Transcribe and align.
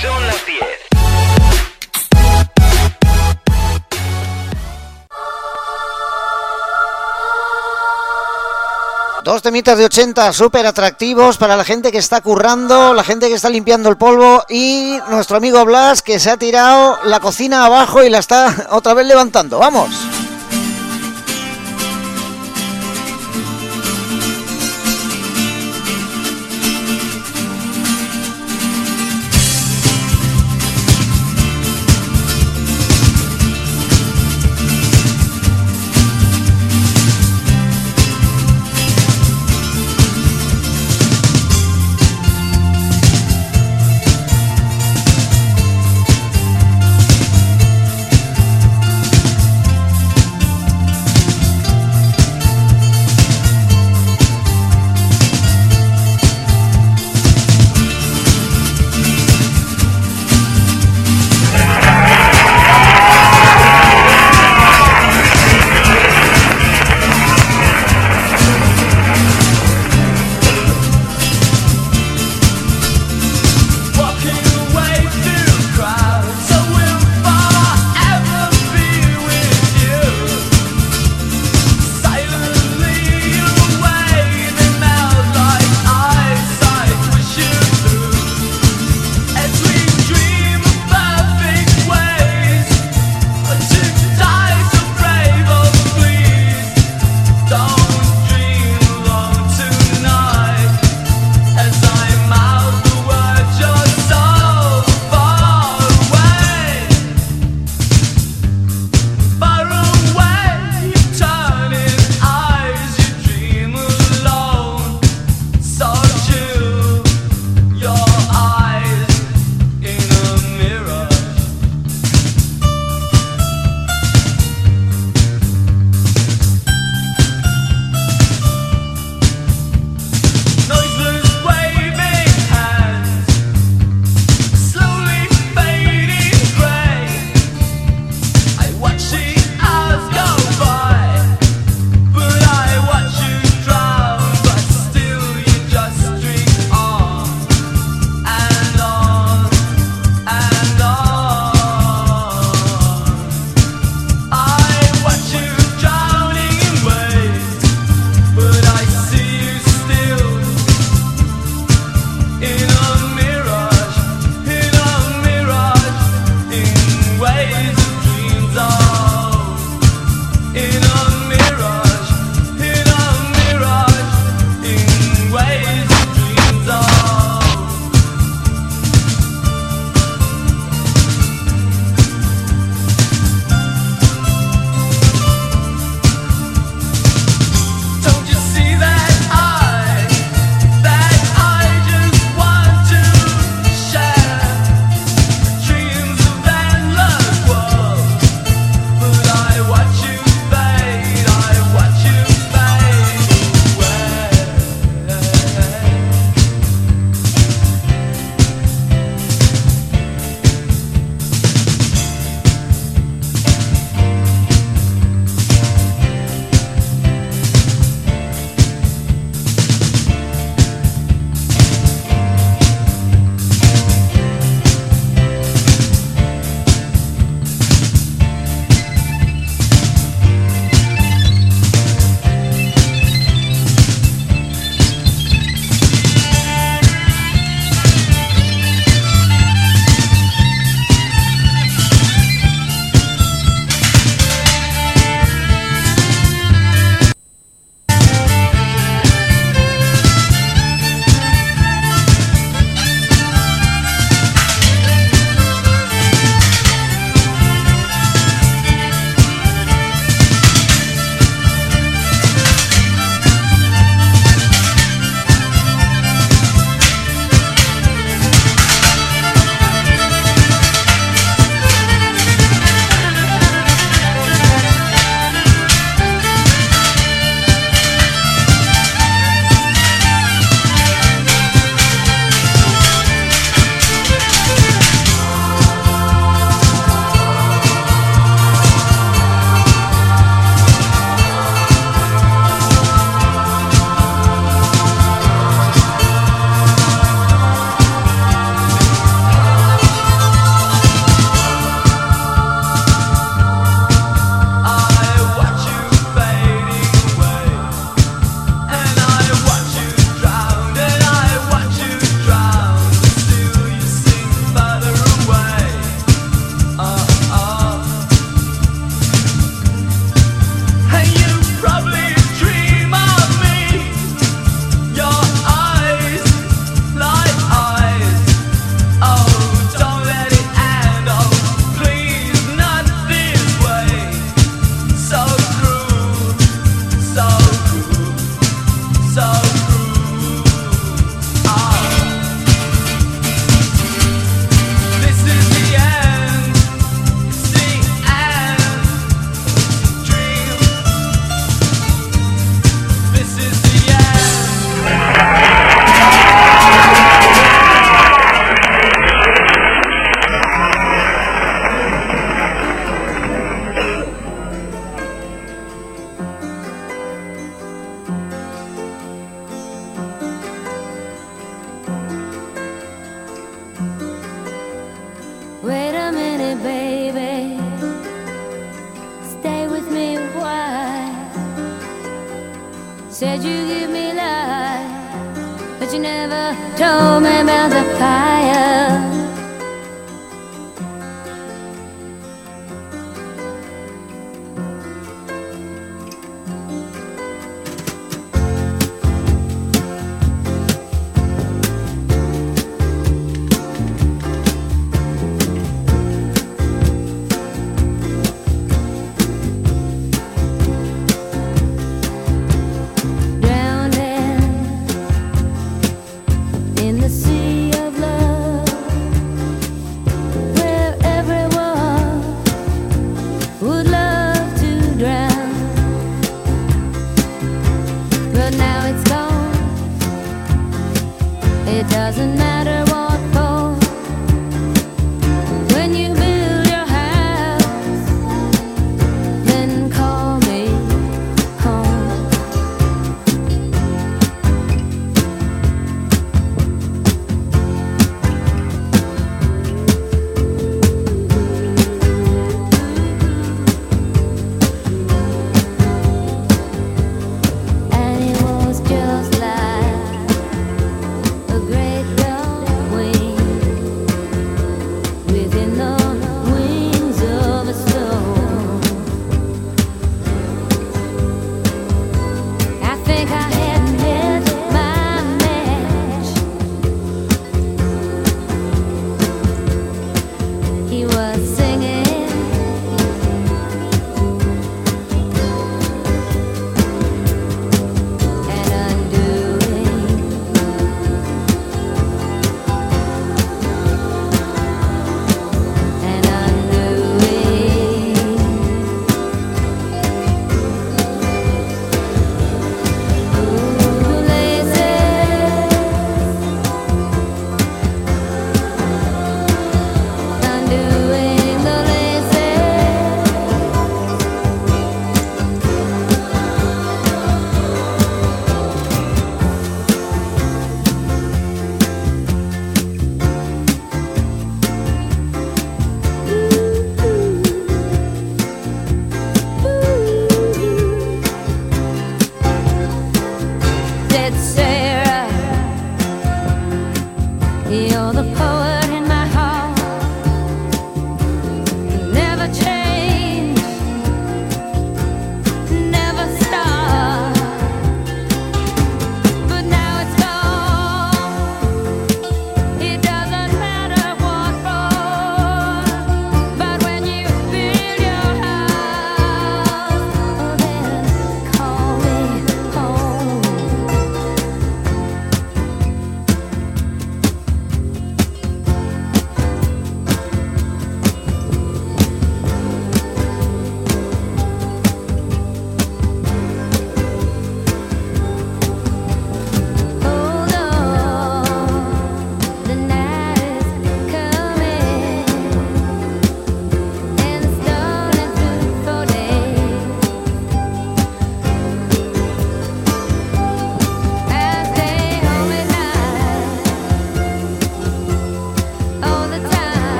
Son 0.00 0.26
las 0.26 0.46
10. 0.46 0.58
Dos 9.24 9.42
temitas 9.42 9.76
de 9.76 9.84
80 9.84 10.32
súper 10.32 10.66
atractivos 10.66 11.36
para 11.36 11.54
la 11.54 11.64
gente 11.64 11.92
que 11.92 11.98
está 11.98 12.22
currando, 12.22 12.94
la 12.94 13.04
gente 13.04 13.28
que 13.28 13.34
está 13.34 13.50
limpiando 13.50 13.90
el 13.90 13.98
polvo 13.98 14.42
y 14.48 14.98
nuestro 15.10 15.36
amigo 15.36 15.64
Blas 15.66 16.00
que 16.00 16.18
se 16.18 16.30
ha 16.30 16.38
tirado 16.38 16.98
la 17.04 17.20
cocina 17.20 17.66
abajo 17.66 18.02
y 18.02 18.08
la 18.08 18.20
está 18.20 18.68
otra 18.70 18.94
vez 18.94 19.06
levantando. 19.06 19.58
¡Vamos! 19.58 19.90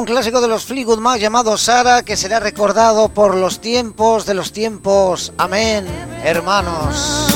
Un 0.00 0.06
clásico 0.06 0.40
de 0.40 0.48
los 0.48 0.64
Fleetwood 0.64 0.98
Mac 0.98 1.20
llamado 1.20 1.58
Sara 1.58 2.02
que 2.02 2.16
será 2.16 2.40
recordado 2.40 3.10
por 3.10 3.34
los 3.34 3.60
tiempos 3.60 4.24
de 4.24 4.32
los 4.32 4.50
tiempos. 4.50 5.30
Amén, 5.36 5.84
hermanos. 6.24 7.26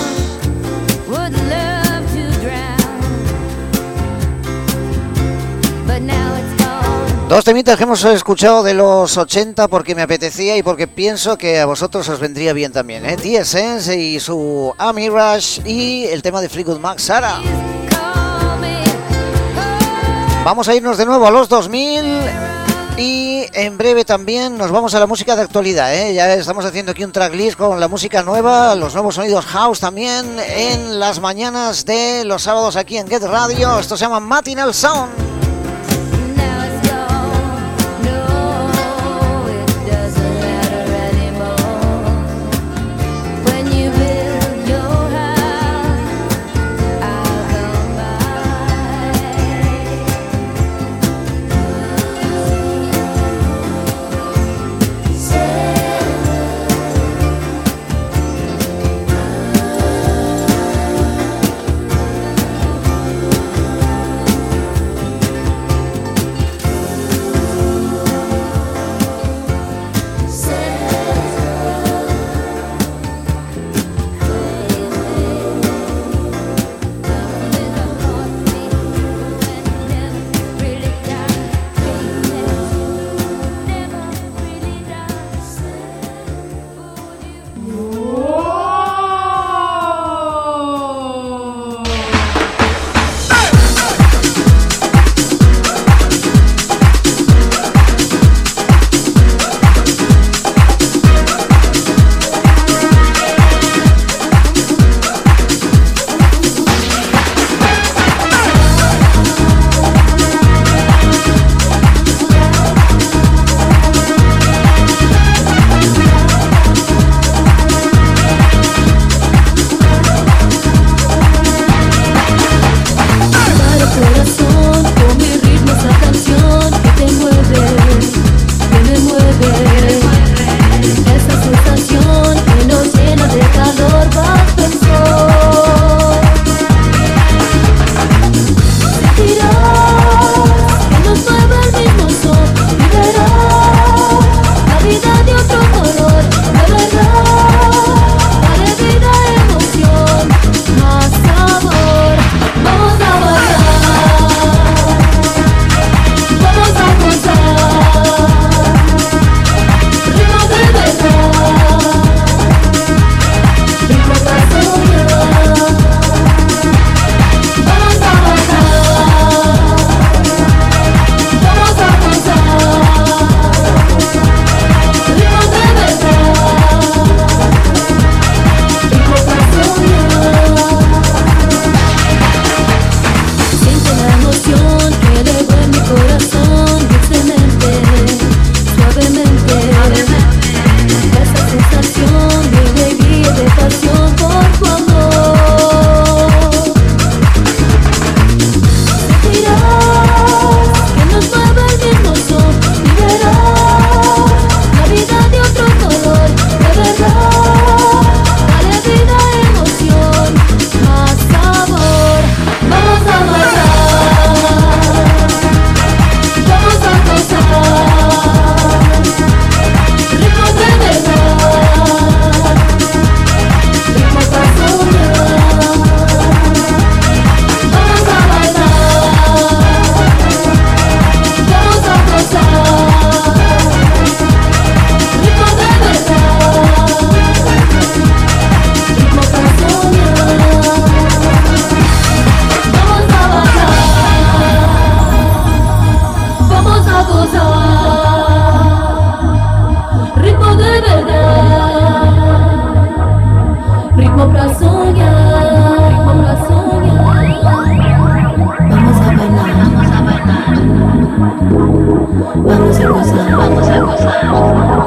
Dos 7.28 7.44
temitas 7.44 7.76
que 7.76 7.82
hemos 7.82 8.02
escuchado 8.04 8.62
de 8.62 8.72
los 8.72 9.14
80 9.14 9.68
porque 9.68 9.94
me 9.94 10.00
apetecía 10.00 10.56
y 10.56 10.62
porque 10.62 10.88
pienso 10.88 11.36
que 11.36 11.60
a 11.60 11.66
vosotros 11.66 12.08
os 12.08 12.18
vendría 12.18 12.54
bien 12.54 12.72
también. 12.72 13.04
¿eh? 13.04 13.16
Y 13.94 14.20
su 14.20 14.74
Ami 14.78 15.10
Rush 15.10 15.60
y 15.66 16.06
el 16.06 16.22
tema 16.22 16.40
de 16.40 16.48
Fleetwood 16.48 16.80
Mac, 16.80 16.98
Sara. 16.98 17.42
Vamos 20.46 20.66
a 20.66 20.74
irnos 20.74 20.96
de 20.96 21.04
nuevo 21.04 21.26
a 21.26 21.30
los 21.30 21.50
2000 21.50 22.53
y 22.96 23.46
en 23.52 23.76
breve 23.76 24.04
también 24.04 24.56
nos 24.56 24.70
vamos 24.70 24.94
a 24.94 25.00
la 25.00 25.06
música 25.06 25.34
de 25.34 25.42
actualidad. 25.42 25.94
¿eh? 25.94 26.14
Ya 26.14 26.32
estamos 26.34 26.64
haciendo 26.64 26.92
aquí 26.92 27.04
un 27.04 27.12
tracklist 27.12 27.56
con 27.56 27.80
la 27.80 27.88
música 27.88 28.22
nueva, 28.22 28.74
los 28.74 28.94
nuevos 28.94 29.16
sonidos 29.16 29.44
house 29.46 29.80
también 29.80 30.38
en 30.38 30.98
las 30.98 31.20
mañanas 31.20 31.84
de 31.84 32.24
los 32.24 32.42
sábados 32.42 32.76
aquí 32.76 32.96
en 32.98 33.08
Get 33.08 33.22
Radio. 33.22 33.78
Esto 33.78 33.96
se 33.96 34.04
llama 34.04 34.20
Matinal 34.20 34.72
Sound. 34.72 35.23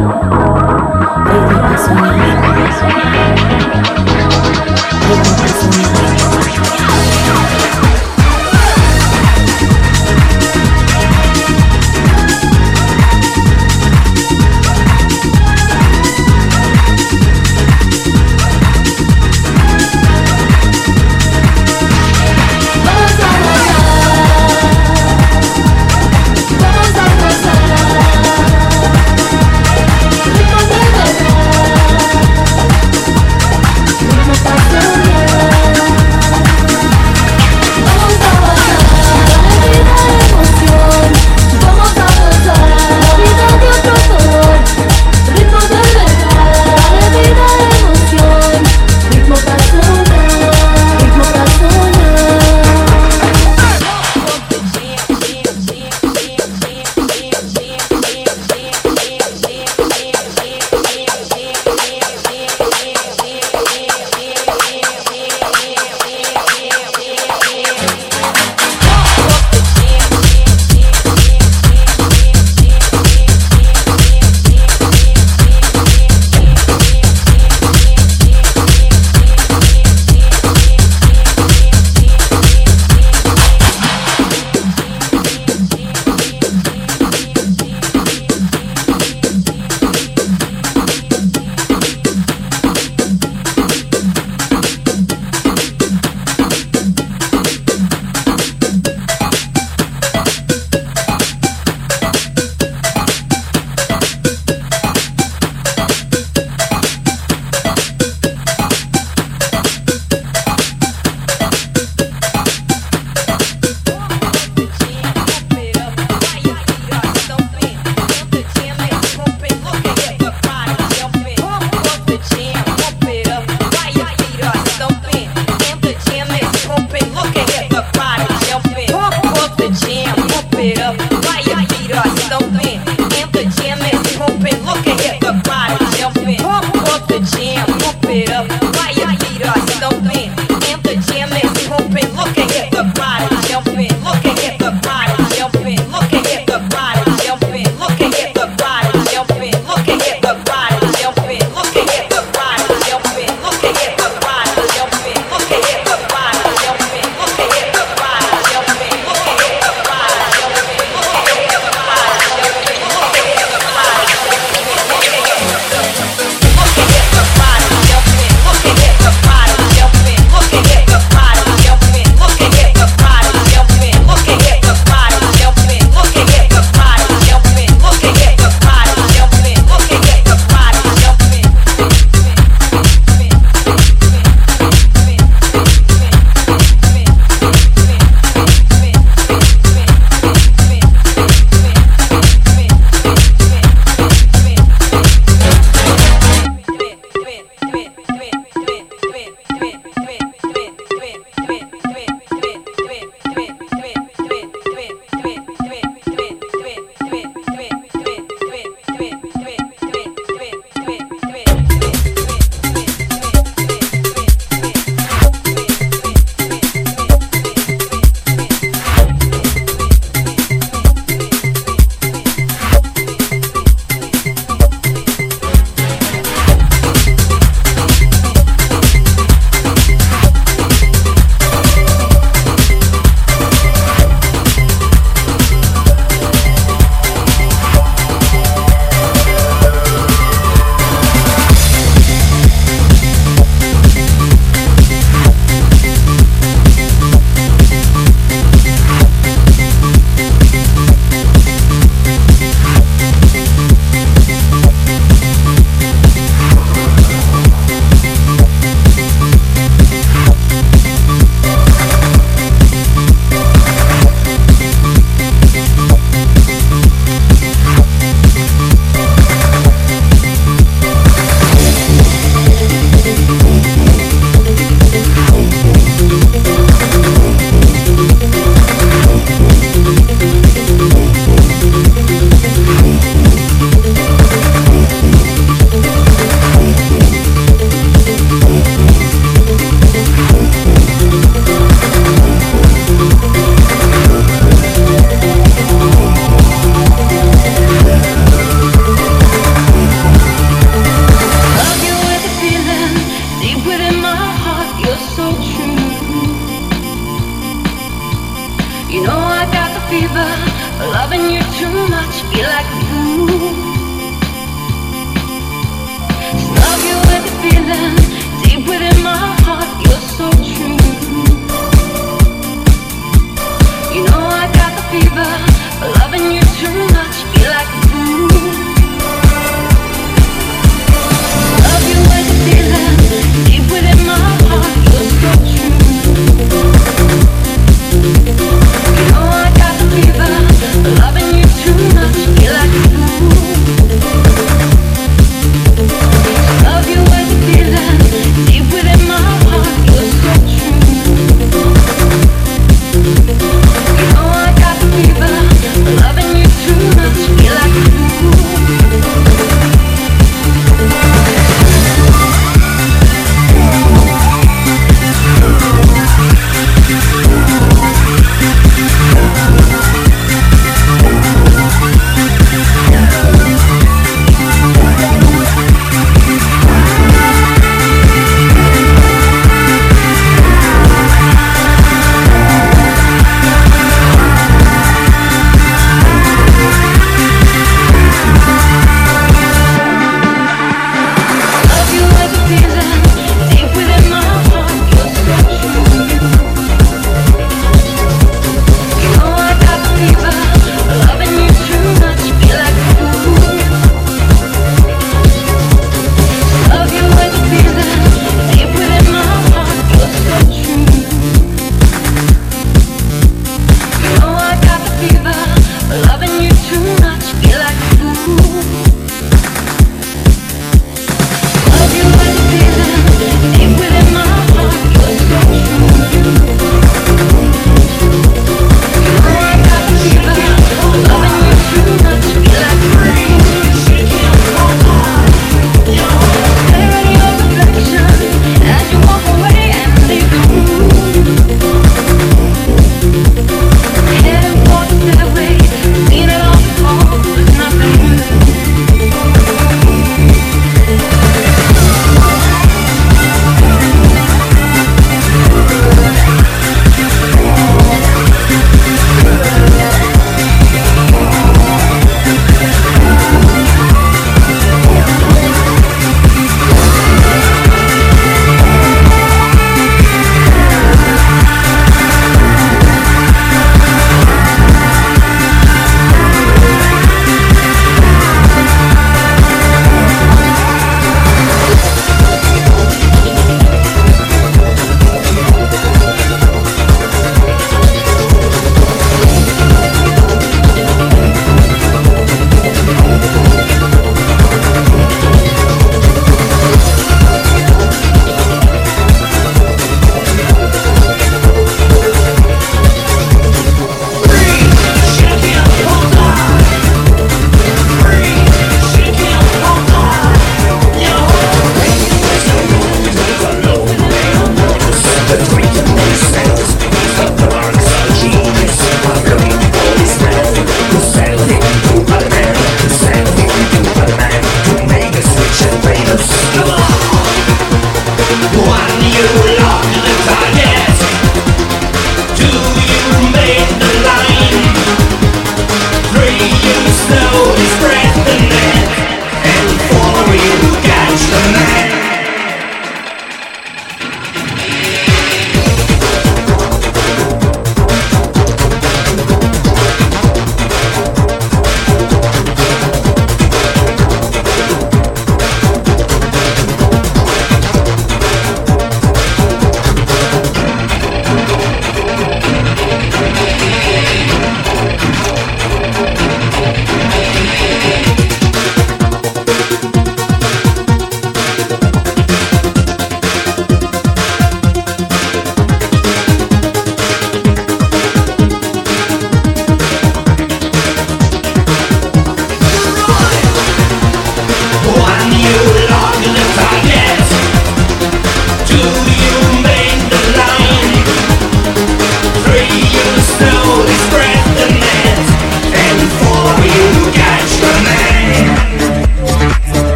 Música 0.00 0.49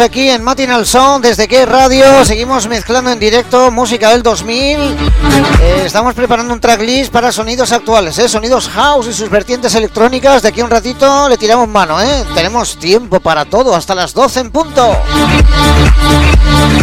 Aquí 0.00 0.28
en 0.28 0.42
Matinal 0.42 0.86
Sound 0.86 1.24
desde 1.24 1.46
que 1.46 1.66
radio. 1.66 2.24
Seguimos 2.24 2.66
mezclando 2.66 3.10
en 3.10 3.18
directo 3.18 3.70
música 3.70 4.10
del 4.10 4.22
2000. 4.22 4.78
Eh, 4.78 5.82
estamos 5.84 6.14
preparando 6.14 6.52
un 6.52 6.60
tracklist 6.60 7.12
para 7.12 7.30
sonidos 7.30 7.70
actuales, 7.70 8.18
¿eh? 8.18 8.28
sonidos 8.28 8.68
house 8.68 9.06
y 9.08 9.12
sus 9.12 9.30
vertientes 9.30 9.74
electrónicas. 9.74 10.42
De 10.42 10.48
aquí 10.48 10.62
un 10.62 10.70
ratito 10.70 11.28
le 11.28 11.36
tiramos 11.36 11.68
mano. 11.68 12.00
¿eh? 12.00 12.24
Tenemos 12.34 12.78
tiempo 12.78 13.20
para 13.20 13.44
todo, 13.44 13.74
hasta 13.76 13.94
las 13.94 14.14
12 14.14 14.40
en 14.40 14.50
punto. 14.50 14.96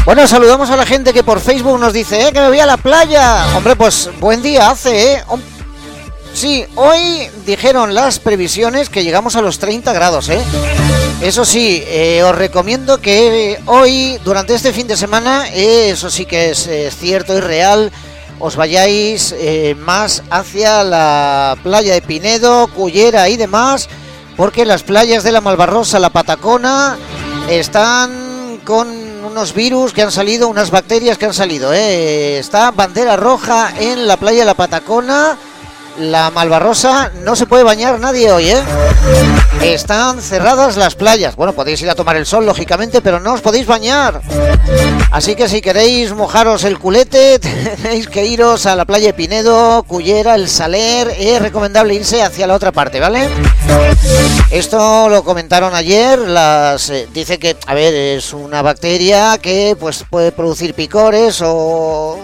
Bueno, 0.05 0.27
saludamos 0.27 0.69
a 0.69 0.77
la 0.77 0.85
gente 0.85 1.11
que 1.11 1.23
por 1.23 1.39
Facebook 1.39 1.79
nos 1.79 1.93
dice 1.93 2.31
que 2.31 2.39
me 2.39 2.47
voy 2.47 2.59
a 2.59 2.65
la 2.65 2.77
playa. 2.77 3.45
Hombre, 3.57 3.75
pues 3.75 4.09
buen 4.19 4.41
día 4.41 4.69
hace. 4.69 5.13
¿eh? 5.13 5.23
Sí, 6.33 6.65
hoy 6.75 7.29
dijeron 7.45 7.93
las 7.93 8.19
previsiones 8.19 8.89
que 8.89 9.03
llegamos 9.03 9.35
a 9.35 9.41
los 9.41 9.59
30 9.59 9.91
grados. 9.91 10.29
Eso 11.21 11.45
sí, 11.45 11.83
eh, 11.85 12.23
os 12.23 12.35
recomiendo 12.35 12.99
que 12.99 13.61
hoy, 13.67 14.19
durante 14.23 14.55
este 14.55 14.73
fin 14.73 14.87
de 14.87 14.97
semana, 14.97 15.47
eh, 15.49 15.91
eso 15.91 16.09
sí 16.09 16.25
que 16.25 16.49
es 16.49 16.67
cierto 16.97 17.37
y 17.37 17.39
real, 17.39 17.91
os 18.39 18.55
vayáis 18.55 19.35
eh, 19.37 19.75
más 19.77 20.23
hacia 20.31 20.83
la 20.83 21.55
playa 21.61 21.93
de 21.93 22.01
Pinedo, 22.01 22.67
Cullera 22.69 23.29
y 23.29 23.37
demás, 23.37 23.87
porque 24.35 24.65
las 24.65 24.81
playas 24.81 25.23
de 25.23 25.31
la 25.31 25.41
Malvarrosa, 25.41 25.99
la 25.99 26.09
Patacona, 26.09 26.97
están 27.47 28.59
con 28.65 28.89
unos 29.23 29.53
virus 29.53 29.93
que 29.93 30.01
han 30.01 30.11
salido, 30.11 30.47
unas 30.47 30.71
bacterias 30.71 31.19
que 31.19 31.27
han 31.27 31.35
salido. 31.35 31.71
Está 31.71 32.71
bandera 32.71 33.15
roja 33.15 33.71
en 33.79 34.07
la 34.07 34.17
playa 34.17 34.39
de 34.39 34.45
la 34.45 34.55
Patacona 34.55 35.37
la 35.99 36.31
Malvarrosa 36.31 37.11
no 37.23 37.35
se 37.35 37.45
puede 37.45 37.63
bañar 37.63 37.99
nadie 37.99 38.31
hoy, 38.31 38.49
¿eh? 38.49 38.61
Están 39.61 40.21
cerradas 40.21 40.77
las 40.77 40.95
playas. 40.95 41.35
Bueno, 41.35 41.53
podéis 41.53 41.81
ir 41.81 41.89
a 41.89 41.95
tomar 41.95 42.15
el 42.15 42.25
sol, 42.25 42.45
lógicamente, 42.45 43.01
pero 43.01 43.19
no 43.19 43.33
os 43.33 43.41
podéis 43.41 43.67
bañar. 43.67 44.21
Así 45.11 45.35
que 45.35 45.47
si 45.47 45.61
queréis 45.61 46.13
mojaros 46.13 46.63
el 46.63 46.79
culete, 46.79 47.39
tenéis 47.39 48.07
que 48.07 48.25
iros 48.25 48.65
a 48.65 48.75
la 48.75 48.85
playa 48.85 49.07
de 49.07 49.13
Pinedo, 49.13 49.83
Cullera, 49.83 50.35
El 50.35 50.47
Saler. 50.47 51.13
Es 51.17 51.41
recomendable 51.41 51.93
irse 51.93 52.23
hacia 52.23 52.47
la 52.47 52.55
otra 52.55 52.71
parte, 52.71 52.99
¿vale? 52.99 53.29
Esto 54.49 55.09
lo 55.09 55.23
comentaron 55.23 55.75
ayer. 55.75 56.17
Las, 56.19 56.89
eh, 56.89 57.07
dice 57.13 57.37
que, 57.37 57.55
a 57.67 57.73
ver, 57.73 57.93
es 57.93 58.33
una 58.33 58.61
bacteria 58.61 59.37
que 59.37 59.75
pues 59.79 60.05
puede 60.09 60.31
producir 60.31 60.73
picores 60.73 61.41
o 61.43 62.19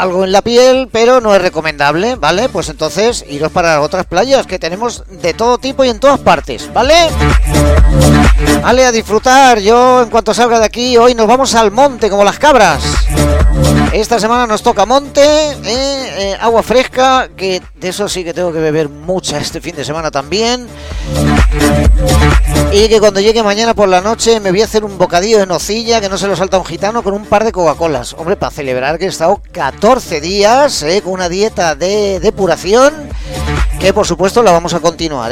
algo 0.00 0.24
en 0.24 0.32
la 0.32 0.42
piel, 0.42 0.88
pero 0.90 1.20
no 1.20 1.34
es 1.34 1.42
recomendable, 1.42 2.16
¿vale? 2.16 2.48
Pues 2.48 2.68
entonces 2.68 3.24
iros 3.28 3.52
para 3.52 3.80
otras 3.80 4.06
playas 4.06 4.46
que 4.46 4.58
tenemos 4.58 5.04
de 5.08 5.34
todo 5.34 5.58
tipo 5.58 5.84
y 5.84 5.88
en 5.88 6.00
todas 6.00 6.20
partes, 6.20 6.72
¿vale? 6.72 6.94
Vale, 8.62 8.84
a 8.84 8.92
disfrutar. 8.92 9.58
Yo 9.58 10.02
en 10.02 10.10
cuanto 10.10 10.34
salga 10.34 10.58
de 10.58 10.66
aquí, 10.66 10.96
hoy 10.96 11.14
nos 11.14 11.26
vamos 11.26 11.54
al 11.54 11.70
monte 11.70 12.08
como 12.10 12.24
las 12.24 12.38
cabras. 12.38 12.82
Esta 13.92 14.20
semana 14.20 14.46
nos 14.46 14.62
toca 14.62 14.86
monte, 14.86 15.22
¿eh? 15.22 16.08
Eh, 16.18 16.36
agua 16.40 16.62
fresca, 16.62 17.28
que 17.36 17.62
de 17.74 17.88
eso 17.88 18.08
sí 18.08 18.22
que 18.22 18.34
tengo 18.34 18.52
que 18.52 18.58
beber 18.58 18.88
mucha 18.88 19.38
este 19.38 19.60
fin 19.60 19.74
de 19.74 19.84
semana 19.84 20.10
también. 20.10 20.68
Y 22.70 22.88
que 22.88 23.00
cuando 23.00 23.20
llegue 23.20 23.42
mañana 23.42 23.72
por 23.74 23.88
la 23.88 24.00
noche 24.00 24.40
me 24.40 24.50
voy 24.50 24.60
a 24.60 24.66
hacer 24.66 24.84
un 24.84 24.98
bocadillo 24.98 25.38
de 25.38 25.46
nocilla 25.46 26.00
que 26.00 26.08
no 26.08 26.18
se 26.18 26.26
lo 26.26 26.36
salta 26.36 26.58
un 26.58 26.66
gitano 26.66 27.02
con 27.02 27.14
un 27.14 27.24
par 27.24 27.44
de 27.44 27.52
Coca-Colas. 27.52 28.14
Hombre, 28.18 28.36
para 28.36 28.50
celebrar 28.50 28.98
que 28.98 29.06
he 29.06 29.08
estado 29.08 29.40
14 29.52 30.20
días 30.20 30.82
¿eh? 30.82 31.00
con 31.02 31.14
una 31.14 31.28
dieta 31.28 31.74
de 31.74 32.20
depuración 32.20 33.08
que 33.78 33.92
por 33.92 34.06
supuesto 34.06 34.42
la 34.42 34.50
vamos 34.50 34.74
a 34.74 34.80
continuar, 34.80 35.30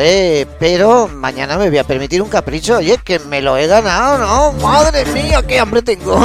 pero 0.61 1.09
mañana 1.09 1.59
me 1.59 1.69
voy 1.69 1.79
a 1.79 1.85
permitir 1.85 2.23
un 2.23 2.29
capricho, 2.29 2.77
oye, 2.77 2.97
que 3.05 3.19
me 3.19 3.43
lo 3.43 3.57
he 3.57 3.67
ganado, 3.67 4.19
¿no? 4.19 4.53
Madre 4.65 5.05
mía, 5.07 5.43
qué 5.47 5.59
hambre 5.59 5.83
tengo. 5.83 6.17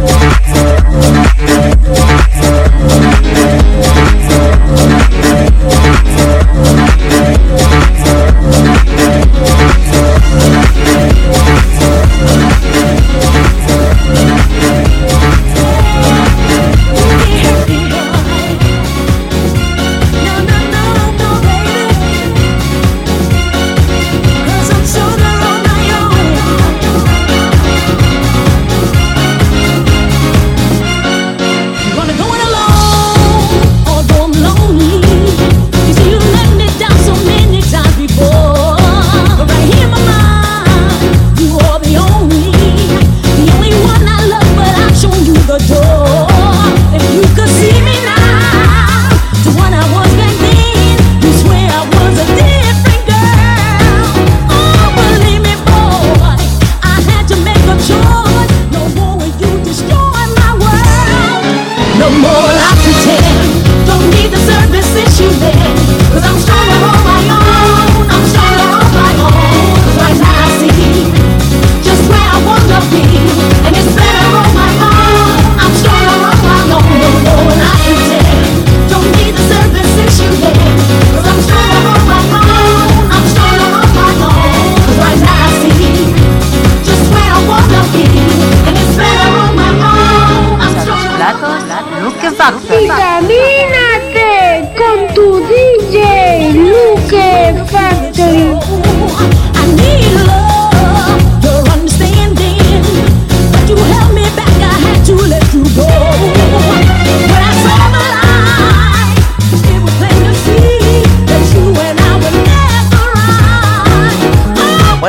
Thank 0.00 0.37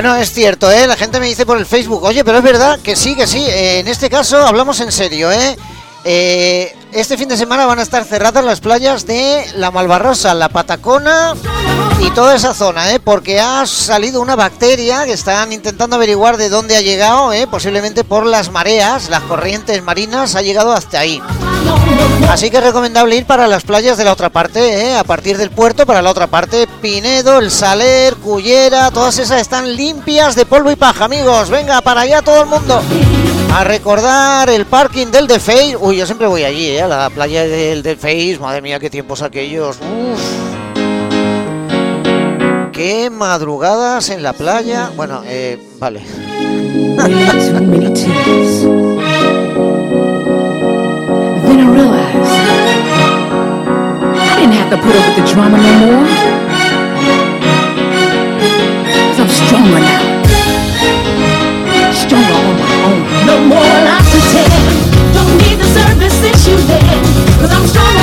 Bueno, 0.01 0.15
es 0.15 0.31
cierto, 0.31 0.71
¿eh? 0.71 0.87
La 0.87 0.95
gente 0.95 1.19
me 1.19 1.27
dice 1.27 1.45
por 1.45 1.57
el 1.57 1.65
Facebook, 1.65 2.01
oye, 2.05 2.23
pero 2.23 2.37
es 2.37 2.43
verdad 2.45 2.79
que 2.79 2.95
sí, 2.95 3.17
que 3.17 3.27
sí. 3.27 3.43
eh, 3.45 3.79
en 3.79 3.87
este 3.89 4.09
caso 4.09 4.37
hablamos 4.37 4.79
en 4.79 4.93
serio, 4.93 5.29
¿eh? 5.29 5.57
Eh, 6.05 6.73
Este 6.93 7.17
fin 7.17 7.27
de 7.27 7.35
semana 7.35 7.65
van 7.65 7.79
a 7.79 7.81
estar 7.81 8.05
cerradas 8.05 8.45
las 8.45 8.61
playas 8.61 9.05
de 9.05 9.45
la 9.55 9.71
Malvarrosa, 9.71 10.33
la 10.33 10.47
Patacona 10.47 11.33
y 11.99 12.11
toda 12.11 12.33
esa 12.33 12.53
zona, 12.53 12.93
¿eh? 12.93 13.01
Porque 13.01 13.41
ha 13.41 13.65
salido 13.65 14.21
una 14.21 14.37
bacteria 14.37 15.03
que 15.03 15.11
están 15.11 15.51
intentando 15.51 15.97
averiguar 15.97 16.37
de 16.37 16.47
dónde 16.47 16.77
ha 16.77 16.81
llegado, 16.81 17.33
¿eh? 17.33 17.45
Posiblemente 17.45 18.05
por 18.05 18.25
las 18.25 18.51
mareas, 18.51 19.09
las 19.09 19.23
corrientes 19.23 19.83
marinas, 19.83 20.33
ha 20.35 20.41
llegado 20.41 20.71
hasta 20.71 21.01
ahí. 21.01 21.21
Así 22.29 22.51
que 22.51 22.57
es 22.57 22.63
recomendable 22.63 23.15
ir 23.15 23.25
para 23.25 23.47
las 23.47 23.63
playas 23.63 23.97
de 23.97 24.03
la 24.03 24.13
otra 24.13 24.29
parte, 24.29 24.59
¿eh? 24.59 24.95
a 24.95 25.03
partir 25.03 25.37
del 25.37 25.49
puerto 25.49 25.85
para 25.85 26.01
la 26.01 26.11
otra 26.11 26.27
parte. 26.27 26.67
Pinedo, 26.81 27.39
El 27.39 27.49
Saler, 27.49 28.15
Cullera, 28.15 28.91
todas 28.91 29.17
esas 29.17 29.41
están 29.41 29.75
limpias 29.75 30.35
de 30.35 30.45
polvo 30.45 30.69
y 30.69 30.75
paja, 30.75 31.05
amigos. 31.05 31.49
Venga, 31.49 31.81
para 31.81 32.01
allá 32.01 32.21
todo 32.21 32.43
el 32.43 32.47
mundo. 32.47 32.81
A 33.53 33.63
recordar 33.63 34.47
el 34.49 34.65
parking 34.65 35.07
del 35.07 35.25
Defeis. 35.25 35.75
Uy, 35.79 35.97
yo 35.97 36.05
siempre 36.05 36.27
voy 36.27 36.43
allí, 36.43 36.67
¿eh? 36.67 36.83
a 36.83 36.87
la 36.87 37.09
playa 37.09 37.45
del 37.45 37.81
Defeis. 37.81 38.39
Madre 38.39 38.61
mía, 38.61 38.79
qué 38.79 38.91
tiempos 38.91 39.23
aquellos. 39.23 39.77
Qué 42.71 43.09
madrugadas 43.09 44.09
en 44.09 44.21
la 44.21 44.33
playa. 44.33 44.91
Bueno, 44.95 45.23
eh, 45.25 45.59
vale. 45.79 46.03
Didn't 54.49 54.61
have 54.61 54.71
to 54.71 54.81
put 54.81 54.95
up 54.95 55.05
with 55.05 55.17
the 55.21 55.31
drama 55.31 55.57
no 55.61 55.73
more. 55.77 56.05
Cause 59.05 59.19
I'm 59.21 59.29
stronger 59.29 59.77
now. 59.77 60.01
Stronger 61.93 62.33
on 62.33 62.57
my 62.57 62.73
own. 62.89 62.99
No 63.29 63.35
more 63.45 63.61
I 63.61 64.01
pretend. 64.09 65.13
Don't 65.13 65.37
need 65.37 65.59
the 65.61 65.69
services 65.69 66.47
you 66.47 66.57
then. 66.65 66.81
Cause 67.37 67.53
I'm 67.53 67.67
stronger 67.67 67.98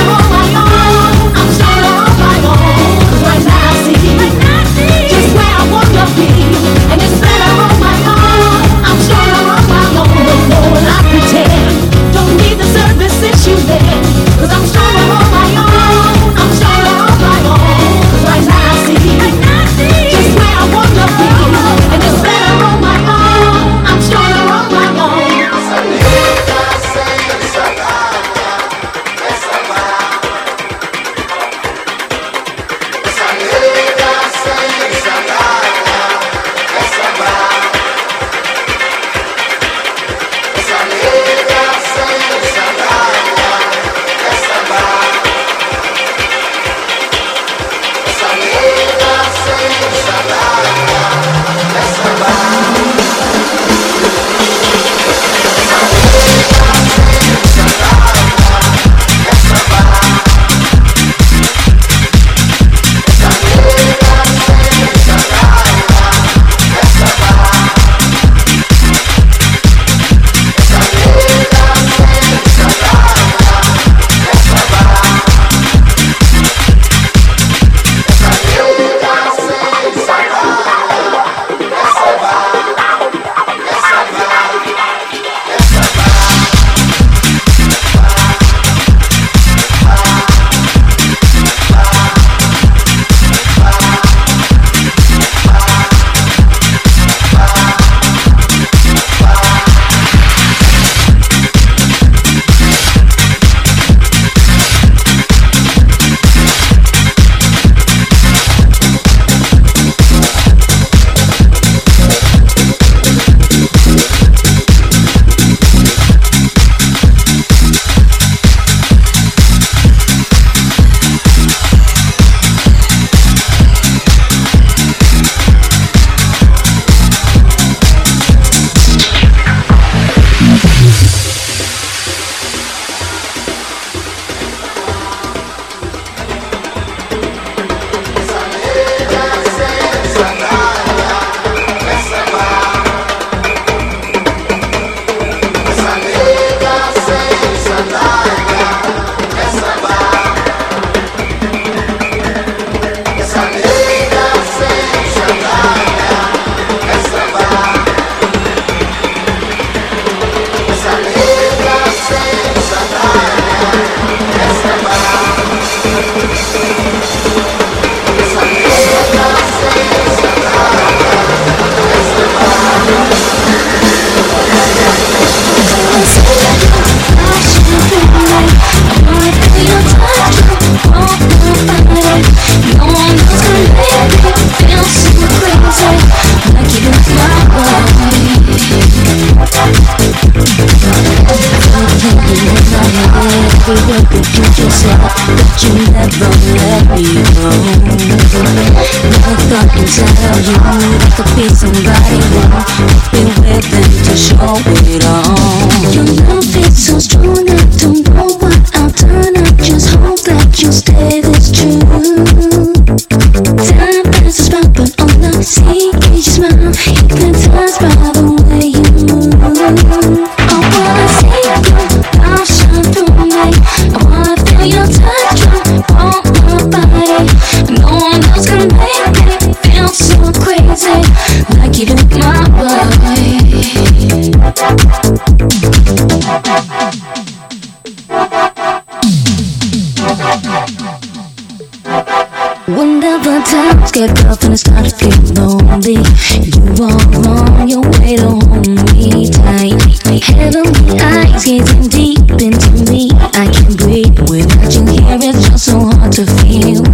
I 253.13 253.49
can't 253.51 253.77
breathe 253.77 254.19
without 254.29 254.73
you 254.73 254.85
here. 254.85 255.17
It's 255.21 255.49
just 255.49 255.65
so 255.65 255.79
hard 255.79 256.11
to 256.13 256.25
feel. 256.25 256.86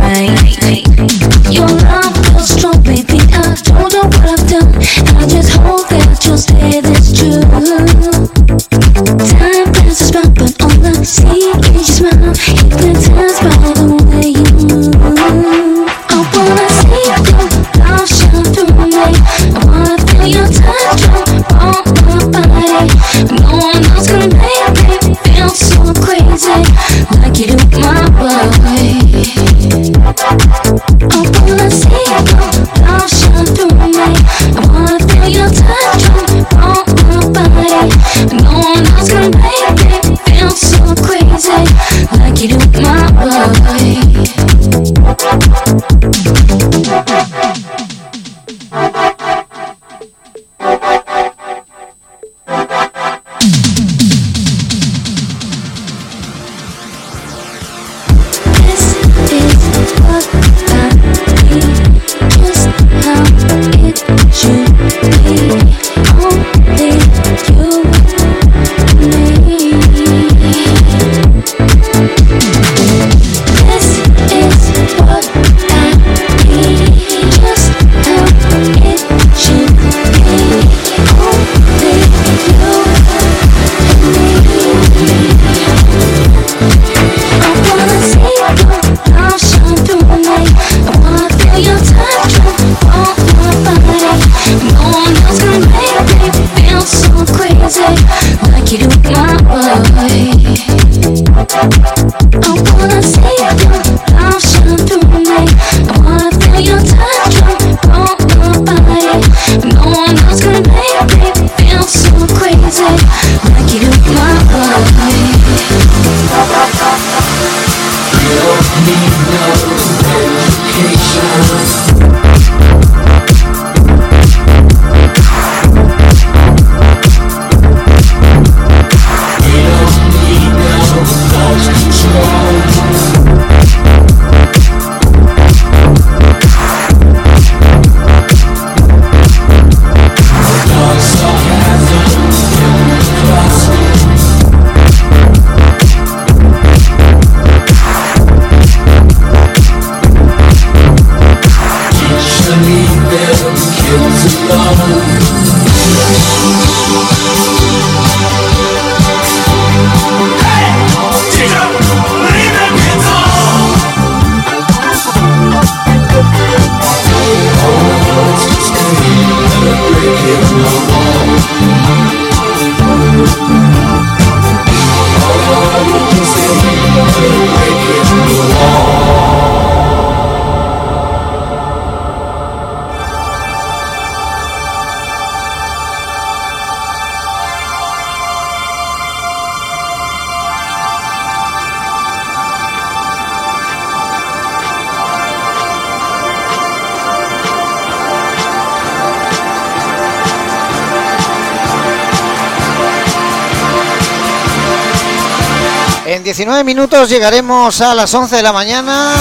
llegaremos 207.10 207.82
a 207.82 207.96
las 207.96 208.14
11 208.14 208.36
de 208.36 208.44
la 208.44 208.54
mañana. 208.54 209.14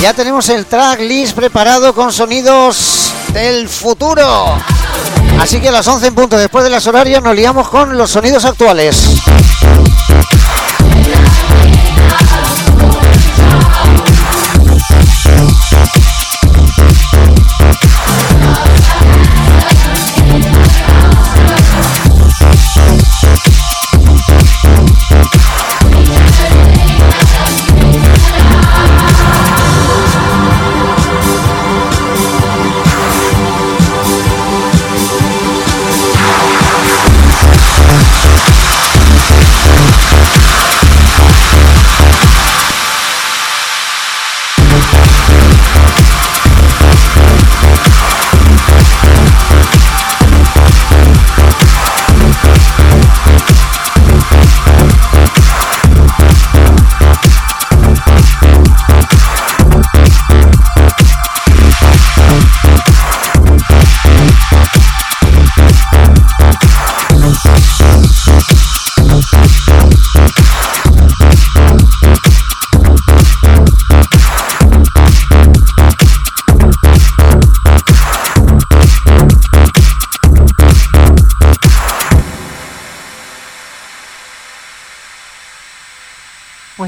Ya 0.00 0.14
tenemos 0.14 0.48
el 0.48 0.66
track 0.66 1.00
list 1.00 1.34
preparado 1.34 1.94
con 1.94 2.12
sonidos 2.12 3.12
del 3.32 3.68
futuro. 3.68 4.54
Así 5.40 5.60
que 5.60 5.68
a 5.68 5.72
las 5.72 5.86
11 5.86 6.06
en 6.08 6.14
punto, 6.14 6.36
después 6.36 6.64
de 6.64 6.70
las 6.70 6.86
horarias, 6.86 7.22
nos 7.22 7.34
liamos 7.34 7.68
con 7.68 7.96
los 7.96 8.10
sonidos 8.10 8.44
actuales. 8.44 9.17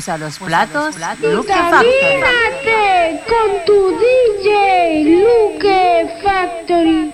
Pues 0.01 0.09
a 0.09 0.17
los 0.17 0.39
platos, 0.39 0.97
con 3.29 3.65
tu 3.67 3.99
DJ 3.99 5.05
Luke 5.05 6.09
Factory. 6.25 7.13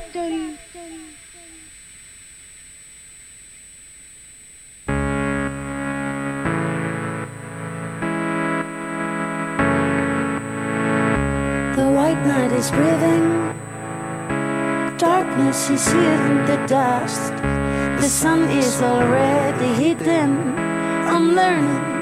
The 11.75 11.89
white 11.91 12.25
night 12.25 12.53
is 12.53 12.71
breathing. 12.71 13.53
Darkness 14.97 15.71
is 15.71 15.89
here 15.89 16.21
in 16.31 16.45
the 16.47 16.65
dust. 16.69 17.33
The 18.01 18.09
sun 18.09 18.49
is 18.49 18.81
already 18.81 19.75
hidden. 19.75 20.57
I'm 21.09 21.35
learning. 21.35 21.96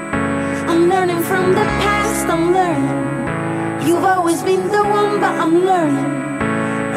I'm 0.75 0.89
learning 0.89 1.23
from 1.23 1.51
the 1.53 1.63
past, 1.83 2.27
I'm 2.27 2.51
learning. 2.51 3.87
You've 3.87 4.03
always 4.03 4.43
been 4.43 4.67
the 4.67 4.83
one, 4.83 5.21
but 5.21 5.33
I'm 5.39 5.63
learning. 5.63 6.05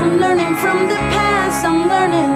I'm 0.01 0.19
learning 0.19 0.57
from 0.57 0.89
the 0.89 0.97
past, 1.15 1.65
I'm 1.65 1.87
learning. 1.87 2.33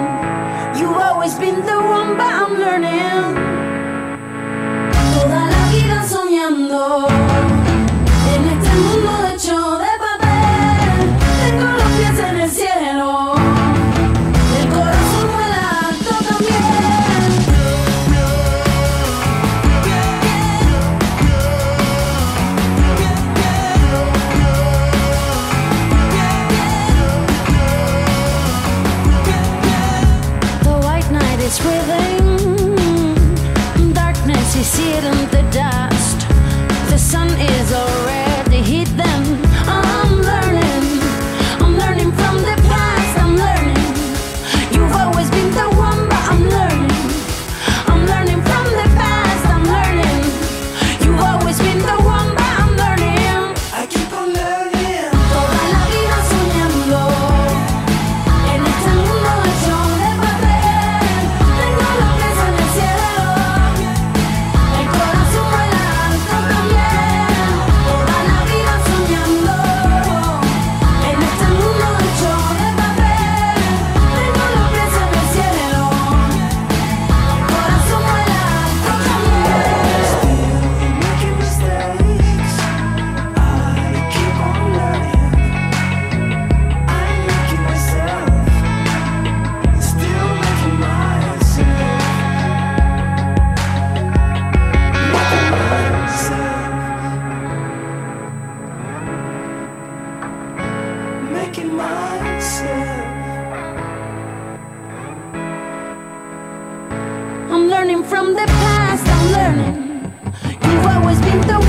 You've 0.79 0.95
always 0.95 1.35
been 1.35 1.59
the 1.65 1.79
one, 1.97 2.15
but 2.15 2.31
I'm 2.41 2.53
learning. 2.53 3.35
Toda 5.11 5.41
la 5.51 5.63
vida 5.69 6.03
soñando. 6.07 7.52
distinto 111.23 111.62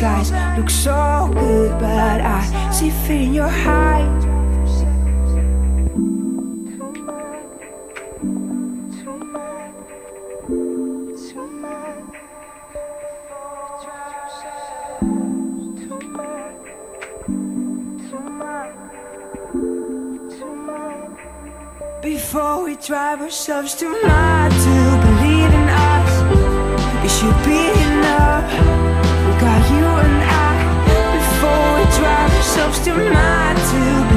these 0.00 0.32
look 0.56 0.70
so 0.70 1.30
good, 1.34 1.78
but 1.78 2.20
I 2.22 2.70
see 2.72 2.90
fear 2.90 3.22
in 3.22 3.34
your 3.34 3.48
eyes. 3.48 4.26
Before 22.02 22.64
we 22.64 22.76
drive 22.76 23.20
ourselves 23.20 23.74
too 23.74 23.90
mad 24.02 24.50
to 24.50 24.76
believe 25.06 25.52
in 25.60 25.68
us, 25.68 27.02
we 27.02 27.08
should 27.08 27.44
be. 27.44 27.79
substitute 32.60 33.10
my 33.10 33.54
two 33.70 34.09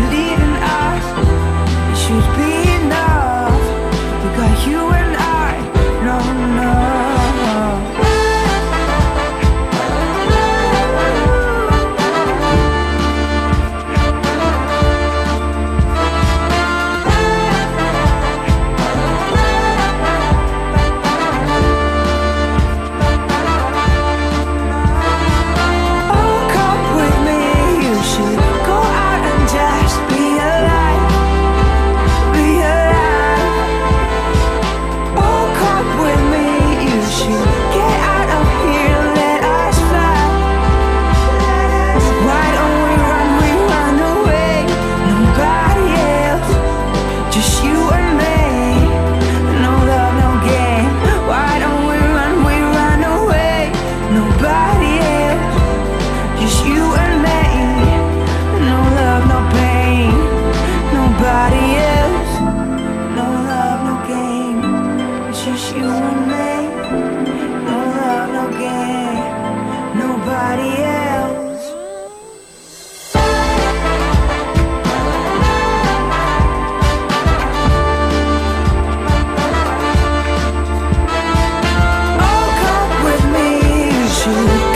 情 84.24 84.73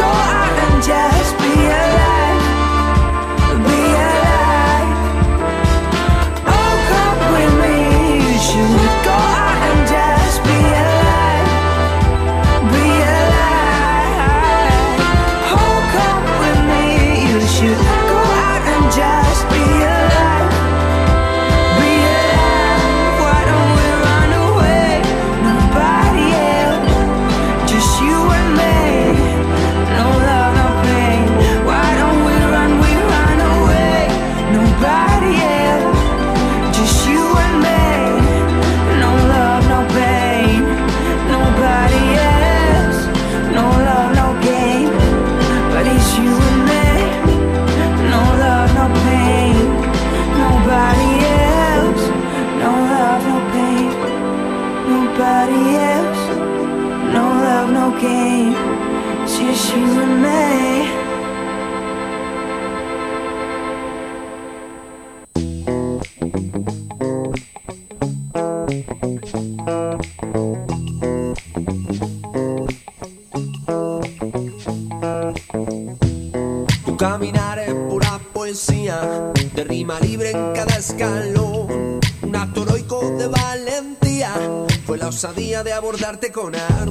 con 86.32 86.56
arco. 86.56 86.87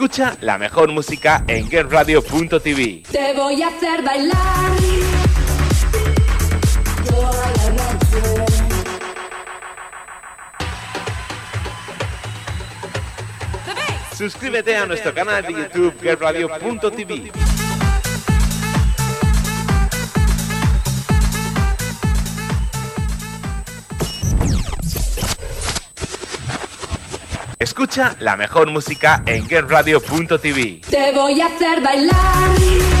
Escucha 0.00 0.34
la 0.40 0.56
mejor 0.56 0.90
música 0.90 1.44
en 1.46 1.68
GameRadio.tv. 1.68 3.02
Te 3.12 3.34
voy 3.34 3.62
a 3.62 3.68
hacer 3.68 4.02
bailar. 4.02 4.38
Suscríbete 14.16 14.74
a 14.74 14.86
nuestro 14.86 15.12
canal 15.12 15.44
de 15.44 15.52
YouTube 15.52 15.94
GameRadio.tv. 16.00 17.59
Escucha 27.60 28.16
la 28.20 28.38
mejor 28.38 28.70
música 28.70 29.22
en 29.26 29.46
GetRadio.tv. 29.46 30.80
Te 30.88 31.12
voy 31.12 31.42
a 31.42 31.46
hacer 31.46 31.82
bailar. 31.82 32.99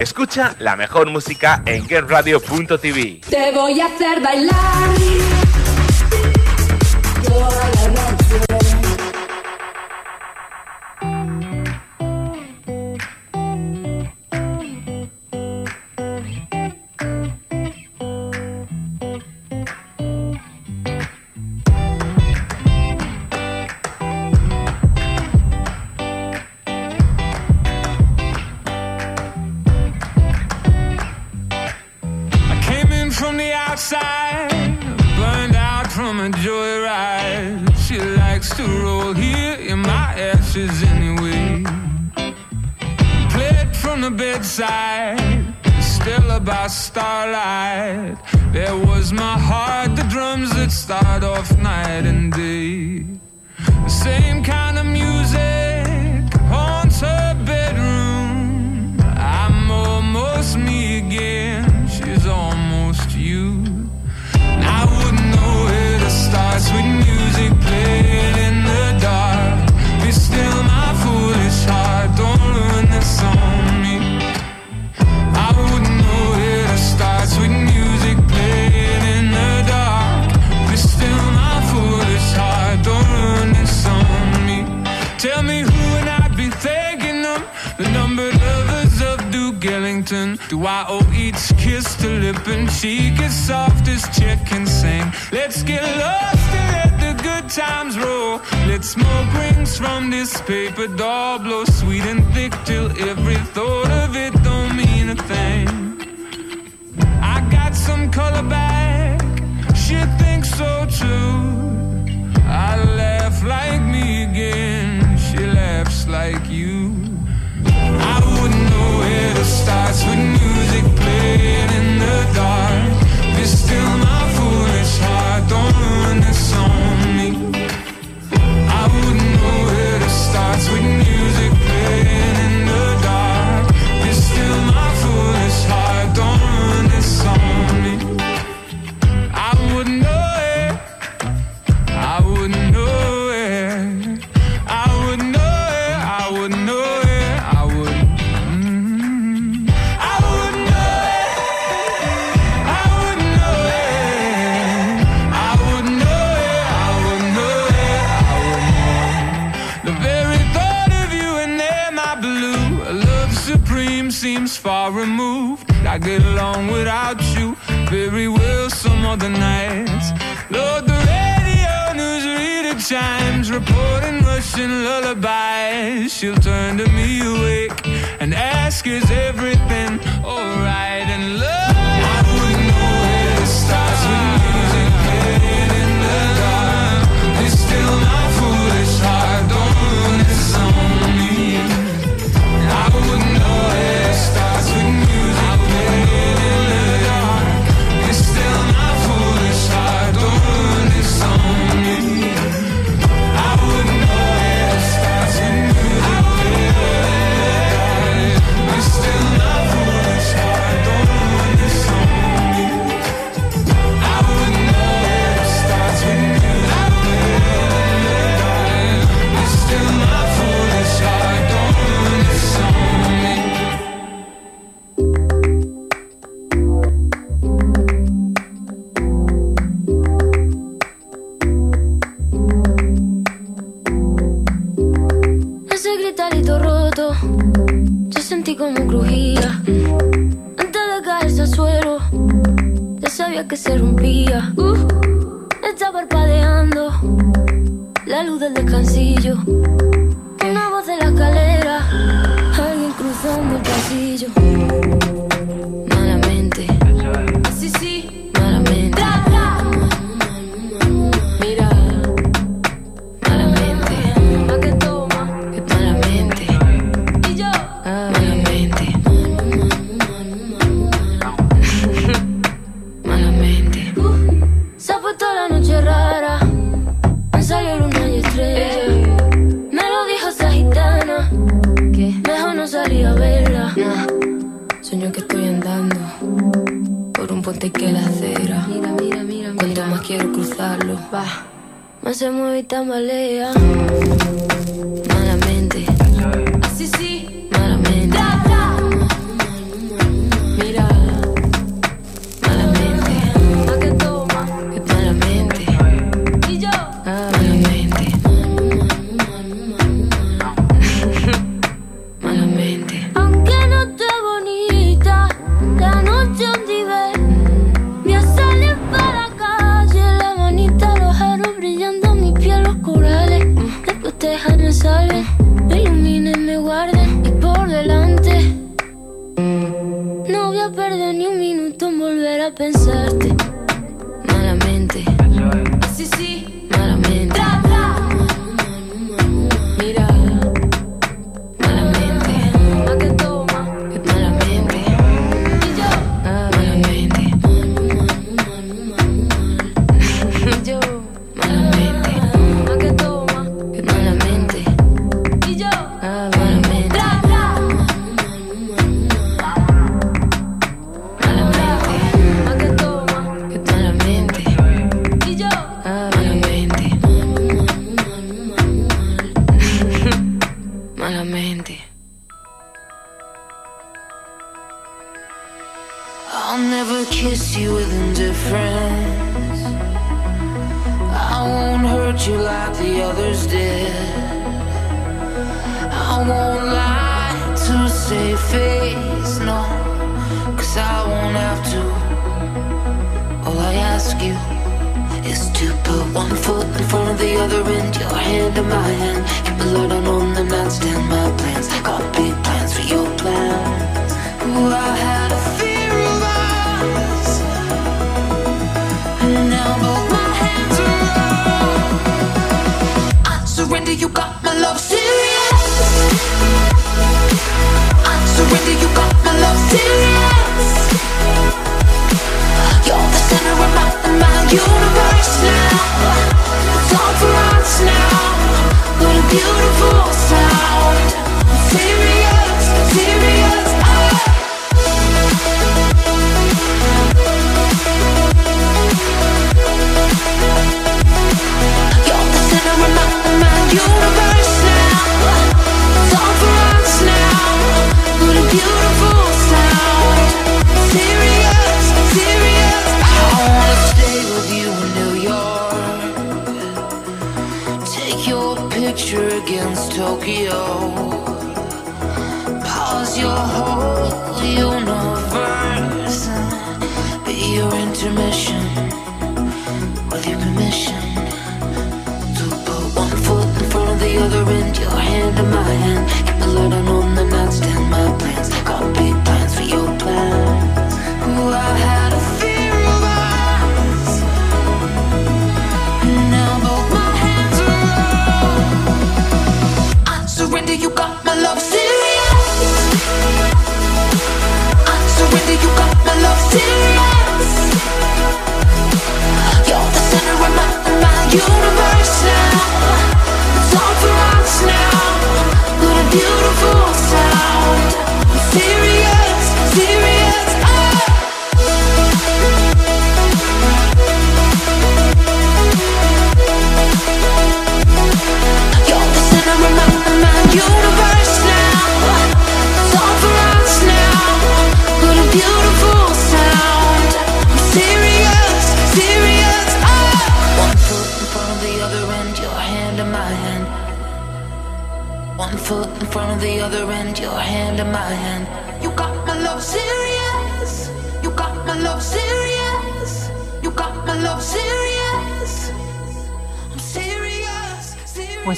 Escucha 0.00 0.56
la 0.60 0.76
mejor 0.76 1.10
música 1.10 1.62
en 1.66 1.86
GetRadio.tv. 1.86 3.20
Te 3.28 3.52
voy 3.52 3.82
a 3.82 3.84
hacer 3.84 4.22
bailar. 4.22 5.29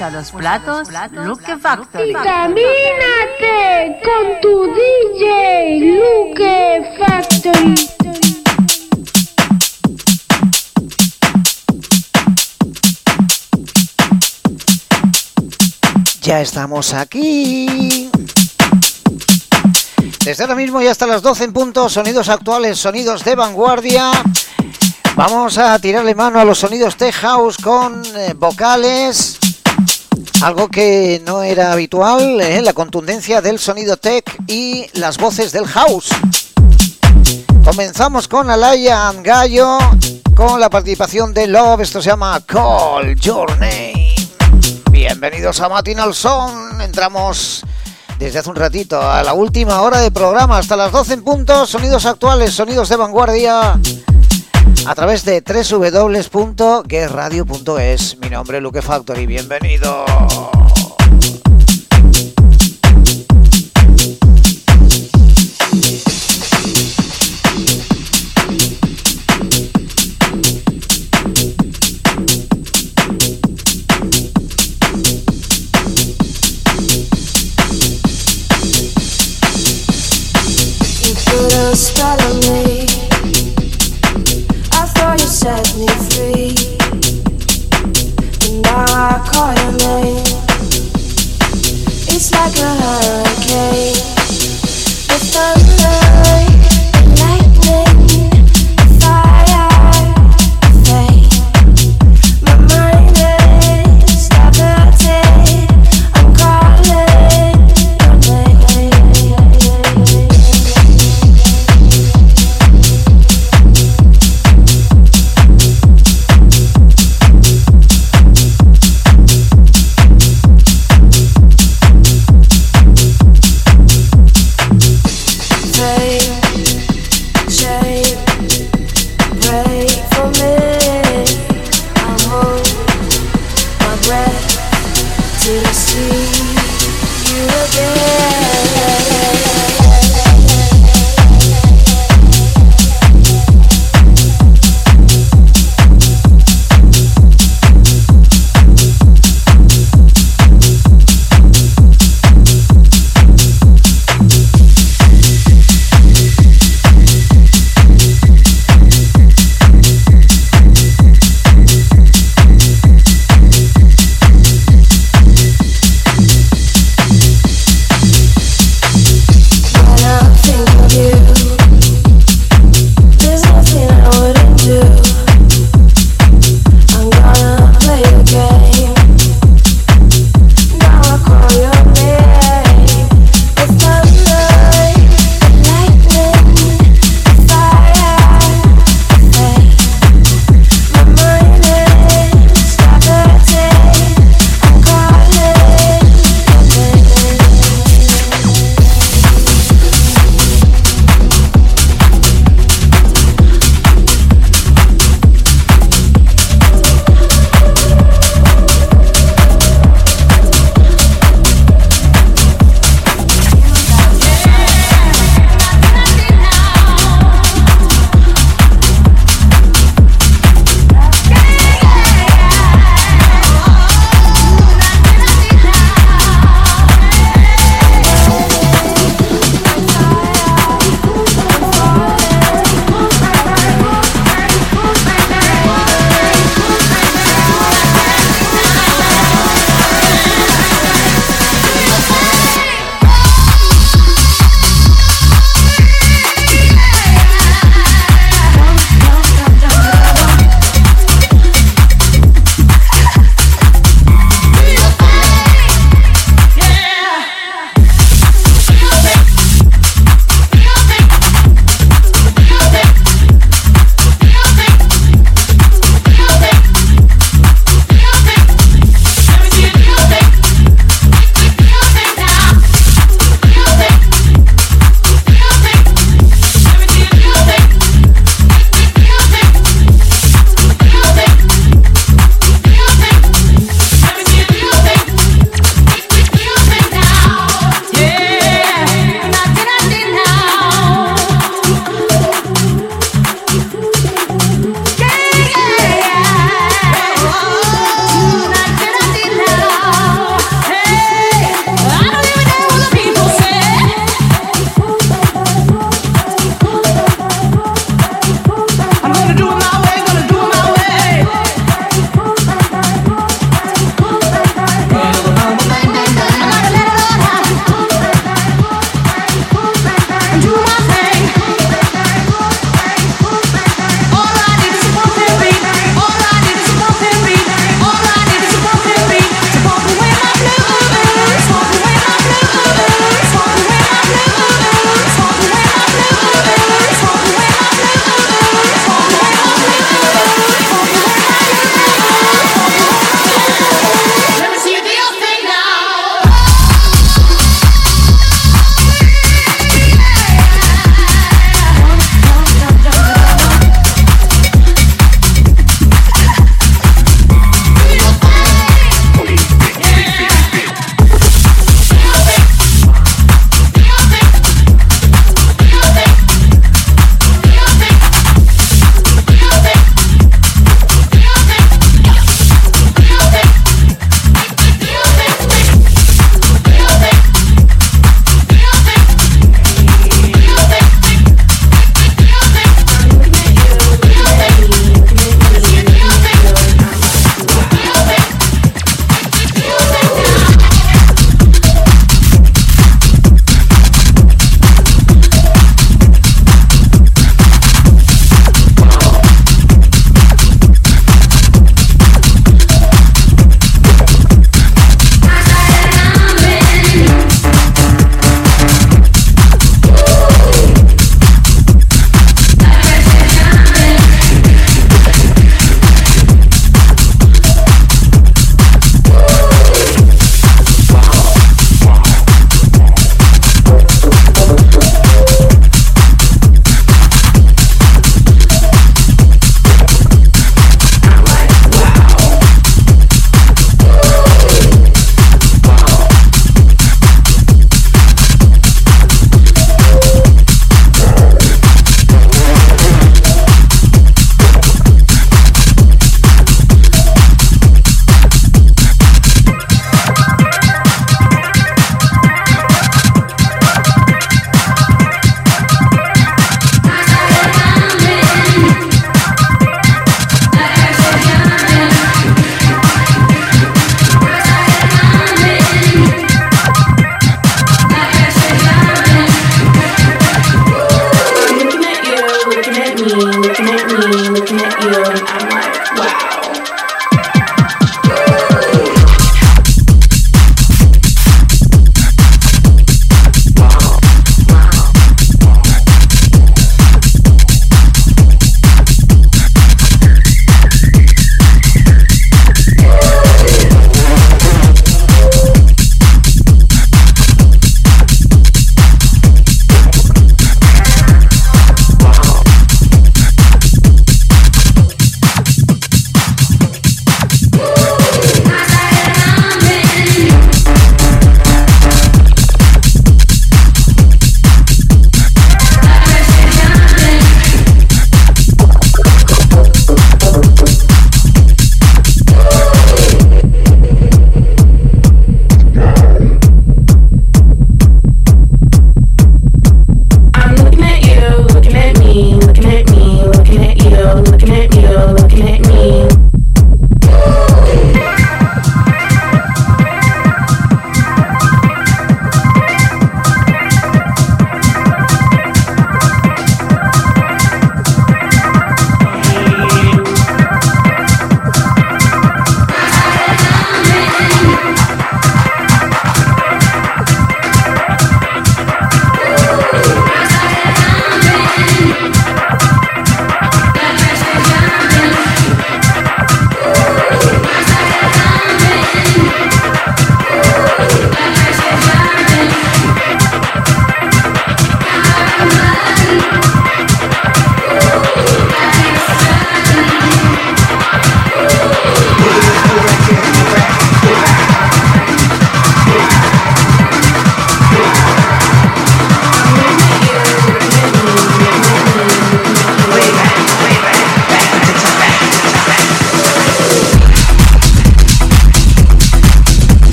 A 0.00 0.10
los 0.10 0.30
platos, 0.30 0.88
Luke 1.10 1.56
Factory. 1.60 2.10
Y 2.10 2.12
con 2.12 2.54
tu 4.40 4.72
DJ 4.72 5.80
Luke 5.80 6.94
Factory. 6.96 7.74
Ya 16.22 16.42
estamos 16.42 16.94
aquí. 16.94 18.08
Desde 20.24 20.44
ahora 20.44 20.54
mismo 20.54 20.80
y 20.80 20.86
hasta 20.86 21.08
las 21.08 21.22
12 21.22 21.44
en 21.44 21.52
punto, 21.52 21.88
sonidos 21.88 22.28
actuales, 22.28 22.78
sonidos 22.78 23.24
de 23.24 23.34
vanguardia. 23.34 24.12
Vamos 25.16 25.58
a 25.58 25.76
tirarle 25.80 26.14
mano 26.14 26.38
a 26.38 26.44
los 26.44 26.58
sonidos 26.58 26.96
tech 26.96 27.16
house 27.16 27.56
con 27.56 28.04
eh, 28.14 28.34
vocales. 28.36 29.40
Algo 30.42 30.68
que 30.68 31.22
no 31.24 31.42
era 31.42 31.72
habitual, 31.72 32.40
¿eh? 32.40 32.62
la 32.62 32.72
contundencia 32.72 33.40
del 33.40 33.58
sonido 33.58 33.96
tech 33.96 34.24
y 34.46 34.86
las 34.94 35.18
voces 35.18 35.52
del 35.52 35.66
house. 35.66 36.10
Comenzamos 37.64 38.28
con 38.28 38.50
Alaya 38.50 39.12
Gallo, 39.22 39.78
con 40.34 40.60
la 40.60 40.70
participación 40.70 41.34
de 41.34 41.46
Love, 41.46 41.82
esto 41.82 42.00
se 42.00 42.10
llama 42.10 42.40
Call 42.46 43.14
Your 43.16 43.50
Name. 43.58 44.14
Bienvenidos 44.90 45.60
a 45.60 45.68
Matinal 45.68 46.14
Son, 46.14 46.80
entramos 46.80 47.62
desde 48.18 48.40
hace 48.40 48.50
un 48.50 48.56
ratito 48.56 49.00
a 49.00 49.22
la 49.22 49.34
última 49.34 49.82
hora 49.82 50.00
de 50.00 50.10
programa, 50.10 50.58
hasta 50.58 50.76
las 50.76 50.90
12 50.90 51.14
en 51.14 51.24
punto, 51.24 51.66
sonidos 51.66 52.06
actuales, 52.06 52.52
sonidos 52.54 52.88
de 52.88 52.96
vanguardia 52.96 53.78
a 54.88 54.94
través 54.94 55.24
de 55.26 55.42
www.guerradio.es. 55.42 58.16
Mi 58.20 58.30
nombre 58.30 58.56
es 58.56 58.62
Luke 58.62 58.80
Factory, 58.80 59.26
bienvenido. 59.26 60.06
Set 85.48 85.78
me 85.78 85.86
free, 86.10 86.54
and 88.44 88.62
now 88.64 88.84
I 88.86 89.18
call 89.30 89.54
your 89.54 89.72
name. 89.78 90.22
It's 92.06 92.30
like 92.32 92.54
a 92.58 92.74
hurricane. 92.74 94.17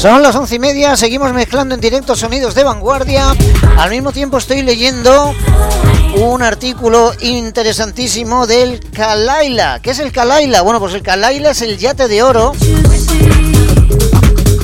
Son 0.00 0.22
las 0.22 0.34
once 0.34 0.54
y 0.54 0.58
media, 0.58 0.96
seguimos 0.96 1.30
mezclando 1.34 1.74
en 1.74 1.80
directo 1.82 2.16
sonidos 2.16 2.54
de 2.54 2.64
vanguardia. 2.64 3.34
Al 3.76 3.90
mismo 3.90 4.12
tiempo 4.12 4.38
estoy 4.38 4.62
leyendo 4.62 5.34
un 6.16 6.42
artículo 6.42 7.12
interesantísimo 7.20 8.46
del 8.46 8.80
Kalaila. 8.92 9.80
¿Qué 9.82 9.90
es 9.90 9.98
el 9.98 10.10
Kalaila? 10.10 10.62
Bueno, 10.62 10.80
pues 10.80 10.94
el 10.94 11.02
Kalaila 11.02 11.50
es 11.50 11.60
el 11.60 11.76
yate 11.76 12.08
de 12.08 12.22
oro 12.22 12.54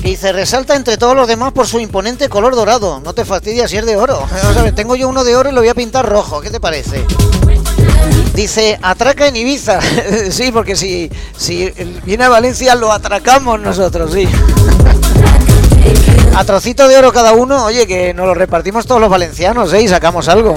y 0.04 0.16
se 0.16 0.32
resalta 0.32 0.74
entre 0.74 0.96
todos 0.96 1.14
los 1.14 1.28
demás 1.28 1.52
por 1.52 1.66
su 1.66 1.80
imponente 1.80 2.30
color 2.30 2.54
dorado. 2.54 3.02
No 3.04 3.12
te 3.12 3.26
fastidias 3.26 3.70
si 3.70 3.76
es 3.76 3.84
de 3.84 3.94
oro. 3.98 4.26
Tengo 4.74 4.96
yo 4.96 5.06
uno 5.06 5.22
de 5.22 5.36
oro 5.36 5.50
y 5.50 5.52
lo 5.52 5.60
voy 5.60 5.68
a 5.68 5.74
pintar 5.74 6.08
rojo. 6.08 6.40
¿Qué 6.40 6.48
te 6.48 6.60
parece? 6.60 7.04
Dice, 8.32 8.78
atraca 8.80 9.26
en 9.26 9.36
Ibiza. 9.36 9.80
sí, 10.30 10.50
porque 10.50 10.76
si, 10.76 11.10
si 11.36 11.70
viene 12.06 12.24
a 12.24 12.30
Valencia 12.30 12.74
lo 12.74 12.90
atracamos 12.90 13.60
nosotros, 13.60 14.14
sí. 14.14 14.26
a 16.36 16.44
trocito 16.44 16.86
de 16.86 16.98
oro 16.98 17.12
cada 17.12 17.32
uno, 17.32 17.64
oye, 17.64 17.86
que 17.86 18.12
nos 18.12 18.26
lo 18.26 18.34
repartimos 18.34 18.86
todos 18.86 19.00
los 19.00 19.08
valencianos, 19.08 19.72
¿eh? 19.72 19.80
Y 19.80 19.88
sacamos 19.88 20.28
algo. 20.28 20.54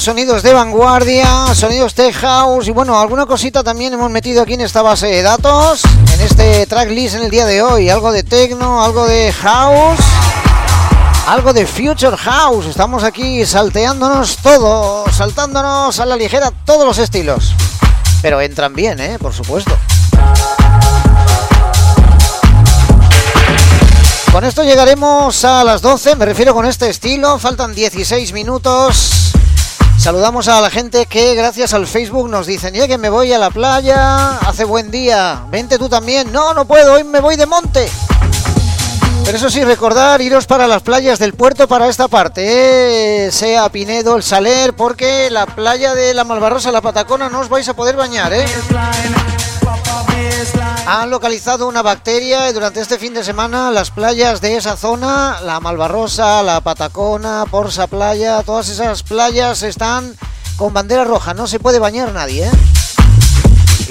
Sonidos 0.00 0.42
de 0.42 0.52
vanguardia, 0.52 1.54
sonidos 1.54 1.94
tech 1.94 2.14
house 2.16 2.68
y 2.68 2.70
bueno, 2.70 2.98
alguna 2.98 3.26
cosita 3.26 3.62
también 3.62 3.94
hemos 3.94 4.10
metido 4.10 4.42
aquí 4.42 4.54
en 4.54 4.60
esta 4.60 4.82
base 4.82 5.06
de 5.06 5.22
datos, 5.22 5.82
en 6.14 6.20
este 6.20 6.66
tracklist 6.66 7.16
en 7.16 7.22
el 7.22 7.30
día 7.30 7.46
de 7.46 7.62
hoy, 7.62 7.88
algo 7.88 8.12
de 8.12 8.22
techno, 8.22 8.82
algo 8.82 9.06
de 9.06 9.32
house, 9.32 10.00
algo 11.28 11.52
de 11.52 11.66
future 11.66 12.16
house. 12.16 12.66
Estamos 12.66 13.04
aquí 13.04 13.46
salteándonos 13.46 14.36
todo, 14.38 15.04
saltándonos 15.10 15.98
a 15.98 16.06
la 16.06 16.16
ligera 16.16 16.52
todos 16.64 16.84
los 16.84 16.98
estilos. 16.98 17.54
Pero 18.22 18.40
entran 18.40 18.74
bien, 18.74 19.00
¿eh? 19.00 19.18
Por 19.18 19.32
supuesto. 19.32 19.76
Con 24.32 24.44
esto 24.44 24.62
llegaremos 24.62 25.44
a 25.44 25.64
las 25.64 25.80
12, 25.80 26.16
me 26.16 26.26
refiero 26.26 26.52
con 26.52 26.66
este 26.66 26.90
estilo, 26.90 27.38
faltan 27.38 27.74
16 27.74 28.32
minutos. 28.34 29.15
Saludamos 30.06 30.46
a 30.46 30.60
la 30.60 30.70
gente 30.70 31.06
que 31.06 31.34
gracias 31.34 31.74
al 31.74 31.84
Facebook 31.84 32.28
nos 32.28 32.46
dicen, 32.46 32.72
ya 32.72 32.86
que 32.86 32.96
me 32.96 33.08
voy 33.08 33.32
a 33.32 33.40
la 33.40 33.50
playa, 33.50 34.38
hace 34.38 34.62
buen 34.62 34.92
día, 34.92 35.42
vente 35.48 35.80
tú 35.80 35.88
también. 35.88 36.30
No, 36.30 36.54
no 36.54 36.64
puedo, 36.64 36.92
hoy 36.92 37.02
me 37.02 37.18
voy 37.18 37.34
de 37.34 37.44
monte. 37.44 37.90
Pero 39.24 39.36
eso 39.36 39.50
sí, 39.50 39.64
recordar, 39.64 40.22
iros 40.22 40.46
para 40.46 40.68
las 40.68 40.82
playas 40.82 41.18
del 41.18 41.34
puerto 41.34 41.66
para 41.66 41.88
esta 41.88 42.06
parte, 42.06 43.26
¿eh? 43.26 43.32
sea 43.32 43.68
Pinedo, 43.68 44.14
el 44.14 44.22
Saler, 44.22 44.74
porque 44.74 45.28
la 45.28 45.44
playa 45.44 45.92
de 45.96 46.14
la 46.14 46.22
Malvarrosa, 46.22 46.70
la 46.70 46.82
Patacona, 46.82 47.28
no 47.28 47.40
os 47.40 47.48
vais 47.48 47.68
a 47.68 47.74
poder 47.74 47.96
bañar, 47.96 48.32
¿eh? 48.32 48.44
Han 50.88 51.10
localizado 51.10 51.66
una 51.66 51.82
bacteria 51.82 52.48
y 52.48 52.52
durante 52.52 52.80
este 52.80 52.96
fin 52.96 53.12
de 53.12 53.24
semana 53.24 53.72
las 53.72 53.90
playas 53.90 54.40
de 54.40 54.56
esa 54.56 54.76
zona, 54.76 55.40
la 55.40 55.58
Malvarrosa, 55.58 56.44
la 56.44 56.60
Patacona, 56.60 57.44
Porsa 57.50 57.88
Playa, 57.88 58.40
todas 58.44 58.68
esas 58.68 59.02
playas 59.02 59.64
están 59.64 60.14
con 60.56 60.72
bandera 60.72 61.02
roja, 61.02 61.34
no 61.34 61.48
se 61.48 61.58
puede 61.58 61.80
bañar 61.80 62.12
nadie, 62.12 62.46
¿eh? 62.46 62.50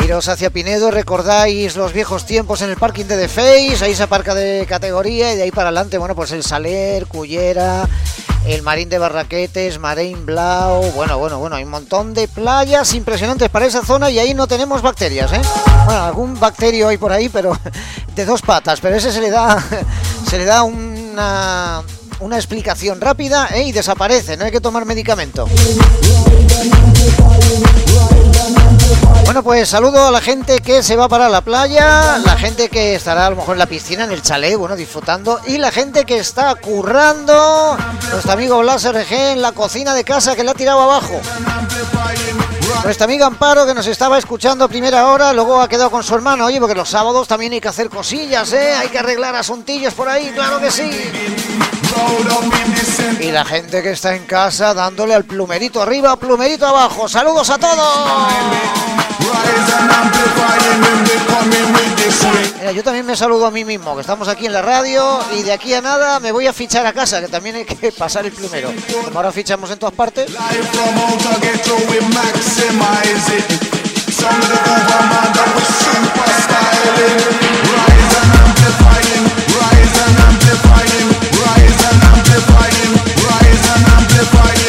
Iros 0.05 0.29
hacia 0.29 0.51
Pinedo, 0.51 0.89
recordáis 0.89 1.75
los 1.75 1.91
viejos 1.91 2.25
tiempos 2.25 2.61
en 2.61 2.69
el 2.69 2.77
parking 2.77 3.05
de 3.05 3.17
The 3.17 3.27
Face, 3.27 3.83
ahí 3.83 3.93
se 3.93 4.03
aparca 4.03 4.33
de 4.33 4.65
categoría 4.65 5.33
y 5.33 5.35
de 5.35 5.43
ahí 5.43 5.51
para 5.51 5.67
adelante, 5.67 5.97
bueno, 5.97 6.15
pues 6.15 6.31
el 6.31 6.43
Saler, 6.43 7.07
Cullera, 7.07 7.89
el 8.47 8.61
Marín 8.61 8.89
de 8.89 8.99
Barraquetes, 8.99 9.79
Marín 9.79 10.25
Blau, 10.25 10.91
bueno, 10.91 11.17
bueno, 11.17 11.39
bueno, 11.39 11.55
hay 11.55 11.63
un 11.63 11.71
montón 11.71 12.13
de 12.13 12.27
playas 12.27 12.93
impresionantes 12.93 13.49
para 13.49 13.65
esa 13.65 13.83
zona 13.83 14.09
y 14.11 14.19
ahí 14.19 14.33
no 14.33 14.47
tenemos 14.47 14.81
bacterias, 14.81 15.33
¿eh? 15.33 15.41
Bueno, 15.85 16.03
algún 16.03 16.39
bacterio 16.39 16.87
hay 16.87 16.97
por 16.97 17.11
ahí, 17.11 17.29
pero 17.29 17.57
de 18.15 18.25
dos 18.25 18.41
patas, 18.41 18.79
pero 18.81 18.95
ese 18.95 19.11
se 19.11 19.21
le 19.21 19.31
da, 19.31 19.63
se 20.29 20.37
le 20.37 20.45
da 20.45 20.63
una, 20.63 21.81
una 22.19 22.35
explicación 22.35 23.01
rápida 23.01 23.49
¿eh? 23.53 23.63
y 23.63 23.71
desaparece, 23.71 24.37
no 24.37 24.45
hay 24.45 24.51
que 24.51 24.61
tomar 24.61 24.85
medicamento. 24.85 25.47
Bueno, 29.25 29.41
pues 29.41 29.67
saludo 29.67 30.07
a 30.07 30.11
la 30.11 30.21
gente 30.21 30.59
que 30.59 30.83
se 30.83 30.95
va 30.95 31.09
para 31.09 31.27
la 31.27 31.41
playa, 31.41 32.19
la 32.19 32.37
gente 32.37 32.69
que 32.69 32.93
estará 32.93 33.25
a 33.25 33.31
lo 33.31 33.35
mejor 33.35 33.55
en 33.55 33.59
la 33.59 33.65
piscina, 33.65 34.03
en 34.03 34.11
el 34.11 34.21
chalet, 34.21 34.55
bueno, 34.55 34.75
disfrutando, 34.75 35.41
y 35.47 35.57
la 35.57 35.71
gente 35.71 36.05
que 36.05 36.19
está 36.19 36.53
currando, 36.55 37.75
nuestro 38.11 38.31
amigo 38.31 38.59
Blas 38.59 38.85
RG 38.89 39.11
en 39.11 39.41
la 39.41 39.51
cocina 39.51 39.95
de 39.95 40.03
casa 40.03 40.35
que 40.35 40.43
le 40.43 40.51
ha 40.51 40.53
tirado 40.53 40.81
abajo. 40.81 41.19
Nuestra 42.83 43.05
amiga 43.05 43.25
Amparo 43.25 43.65
que 43.65 43.73
nos 43.73 43.87
estaba 43.87 44.19
escuchando 44.19 44.63
a 44.63 44.67
primera 44.67 45.07
hora, 45.07 45.33
luego 45.33 45.59
ha 45.59 45.67
quedado 45.67 45.89
con 45.89 46.03
su 46.03 46.13
hermano, 46.13 46.45
oye, 46.45 46.59
porque 46.59 46.75
los 46.75 46.87
sábados 46.87 47.27
también 47.27 47.51
hay 47.53 47.59
que 47.59 47.67
hacer 47.67 47.89
cosillas, 47.89 48.53
¿eh? 48.53 48.73
Hay 48.73 48.89
que 48.89 48.99
arreglar 48.99 49.35
asuntillos 49.35 49.95
por 49.95 50.07
ahí, 50.07 50.31
claro 50.35 50.59
que 50.59 50.69
sí. 50.69 50.89
Y 53.19 53.31
la 53.31 53.45
gente 53.45 53.81
que 53.81 53.91
está 53.91 54.15
en 54.15 54.25
casa 54.25 54.73
dándole 54.73 55.13
al 55.13 55.23
plumerito 55.23 55.81
arriba, 55.81 56.15
plumerito 56.17 56.65
abajo. 56.65 57.07
Saludos 57.07 57.49
a 57.49 57.57
todos. 57.57 58.27
Mira, 62.59 62.71
yo 62.71 62.83
también 62.83 63.05
me 63.05 63.15
saludo 63.15 63.45
a 63.45 63.51
mí 63.51 63.65
mismo, 63.65 63.95
que 63.95 64.01
estamos 64.01 64.27
aquí 64.27 64.45
en 64.45 64.53
la 64.53 64.61
radio 64.61 65.19
y 65.37 65.43
de 65.43 65.53
aquí 65.53 65.73
a 65.73 65.81
nada 65.81 66.19
me 66.19 66.31
voy 66.31 66.47
a 66.47 66.53
fichar 66.53 66.85
a 66.85 66.93
casa, 66.93 67.21
que 67.21 67.27
también 67.27 67.55
hay 67.55 67.65
que 67.65 67.91
pasar 67.91 68.25
el 68.25 68.31
plumero. 68.31 68.71
Como 69.03 69.17
ahora 69.17 69.31
fichamos 69.31 69.69
en 69.71 69.79
todas 69.79 69.95
partes. 69.95 70.31
sacrifice 84.25 84.64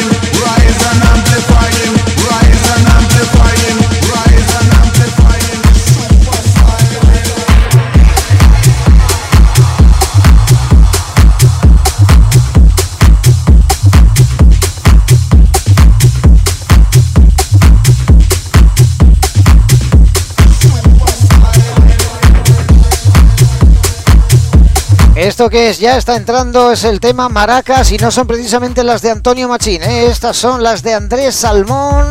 Esto 25.27 25.49
que 25.49 25.69
es, 25.69 25.79
ya 25.79 25.97
está 25.97 26.15
entrando, 26.15 26.71
es 26.71 26.85
el 26.85 27.01
tema 27.01 27.27
Maracas 27.27 27.91
y 27.91 27.97
no 27.97 28.11
son 28.11 28.25
precisamente 28.27 28.81
las 28.81 29.01
de 29.01 29.11
Antonio 29.11 29.49
Machín, 29.49 29.83
¿eh? 29.83 30.07
estas 30.07 30.37
son 30.37 30.63
las 30.63 30.83
de 30.83 30.93
Andrés 30.93 31.35
Salmón. 31.35 32.09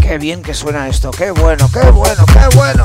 Qué 0.00 0.16
bien 0.16 0.44
que 0.44 0.54
suena 0.54 0.86
esto, 0.86 1.10
qué 1.10 1.32
bueno, 1.32 1.68
qué 1.72 1.90
bueno, 1.90 2.24
qué 2.26 2.56
bueno. 2.56 2.84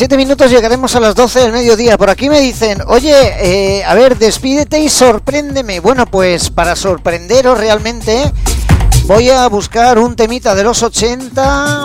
7 0.00 0.16
minutos 0.16 0.50
llegaremos 0.50 0.96
a 0.96 1.00
las 1.00 1.14
12 1.14 1.40
del 1.40 1.52
mediodía. 1.52 1.98
Por 1.98 2.08
aquí 2.08 2.30
me 2.30 2.40
dicen, 2.40 2.78
oye, 2.86 3.12
eh, 3.12 3.84
a 3.84 3.92
ver, 3.92 4.16
despídete 4.16 4.80
y 4.80 4.88
sorpréndeme. 4.88 5.80
Bueno, 5.80 6.06
pues 6.06 6.48
para 6.48 6.74
sorprenderos 6.74 7.58
realmente, 7.58 8.32
voy 9.04 9.28
a 9.28 9.46
buscar 9.48 9.98
un 9.98 10.16
temita 10.16 10.54
de 10.54 10.62
los 10.64 10.82
80. 10.82 11.84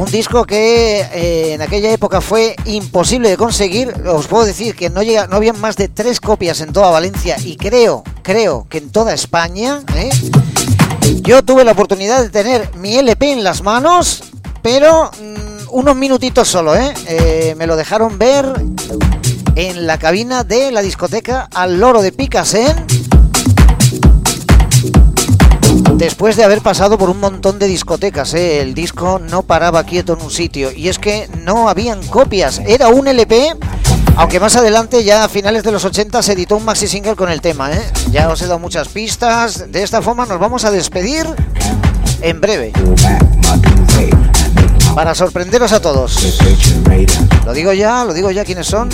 Un 0.00 0.10
disco 0.10 0.44
que 0.44 1.02
eh, 1.02 1.52
en 1.52 1.62
aquella 1.62 1.92
época 1.92 2.20
fue 2.20 2.56
imposible 2.64 3.28
de 3.28 3.36
conseguir. 3.36 3.94
Os 4.08 4.26
puedo 4.26 4.44
decir 4.44 4.74
que 4.74 4.90
no, 4.90 5.04
llega, 5.04 5.28
no 5.28 5.36
habían 5.36 5.60
más 5.60 5.76
de 5.76 5.86
tres 5.86 6.20
copias 6.20 6.60
en 6.60 6.72
toda 6.72 6.90
Valencia 6.90 7.36
y 7.38 7.54
creo, 7.54 8.02
creo 8.22 8.66
que 8.68 8.78
en 8.78 8.90
toda 8.90 9.14
España. 9.14 9.82
¿eh? 9.94 10.10
Yo 11.22 11.44
tuve 11.44 11.62
la 11.62 11.70
oportunidad 11.70 12.20
de 12.20 12.30
tener 12.30 12.74
mi 12.74 12.96
LP 12.96 13.30
en 13.30 13.44
las 13.44 13.62
manos, 13.62 14.24
pero 14.60 15.12
mm, 15.22 15.47
unos 15.70 15.96
minutitos 15.96 16.48
solo, 16.48 16.74
¿eh? 16.74 16.94
Eh, 17.06 17.54
Me 17.56 17.66
lo 17.66 17.76
dejaron 17.76 18.18
ver 18.18 18.46
en 19.54 19.86
la 19.86 19.98
cabina 19.98 20.44
de 20.44 20.70
la 20.70 20.82
discoteca 20.82 21.48
Al 21.54 21.80
Loro 21.80 22.02
de 22.02 22.12
Picasen. 22.12 22.86
Después 25.94 26.36
de 26.36 26.44
haber 26.44 26.60
pasado 26.60 26.96
por 26.96 27.10
un 27.10 27.18
montón 27.18 27.58
de 27.58 27.66
discotecas, 27.66 28.34
¿eh? 28.34 28.60
el 28.60 28.74
disco 28.74 29.18
no 29.18 29.42
paraba 29.42 29.84
quieto 29.84 30.14
en 30.14 30.22
un 30.22 30.30
sitio. 30.30 30.70
Y 30.70 30.88
es 30.88 30.98
que 30.98 31.28
no 31.44 31.68
habían 31.68 32.06
copias, 32.06 32.60
era 32.66 32.88
un 32.88 33.08
LP, 33.08 33.56
aunque 34.16 34.38
más 34.38 34.54
adelante, 34.56 35.02
ya 35.02 35.24
a 35.24 35.28
finales 35.28 35.62
de 35.64 35.72
los 35.72 35.84
80, 35.84 36.22
se 36.22 36.32
editó 36.32 36.56
un 36.56 36.64
maxi 36.64 36.86
single 36.86 37.16
con 37.16 37.30
el 37.30 37.40
tema. 37.40 37.72
¿eh? 37.72 37.82
Ya 38.10 38.28
os 38.28 38.40
he 38.42 38.46
dado 38.46 38.58
muchas 38.58 38.88
pistas. 38.88 39.70
De 39.70 39.82
esta 39.82 40.02
forma 40.02 40.24
nos 40.26 40.38
vamos 40.38 40.64
a 40.64 40.70
despedir 40.70 41.26
en 42.22 42.40
breve. 42.40 42.72
Para 44.94 45.14
sorprenderos 45.14 45.72
a 45.72 45.80
todos. 45.80 46.18
Lo 47.44 47.52
digo 47.52 47.72
ya, 47.72 48.04
lo 48.04 48.12
digo 48.12 48.30
ya 48.30 48.44
quiénes 48.44 48.66
son. 48.66 48.88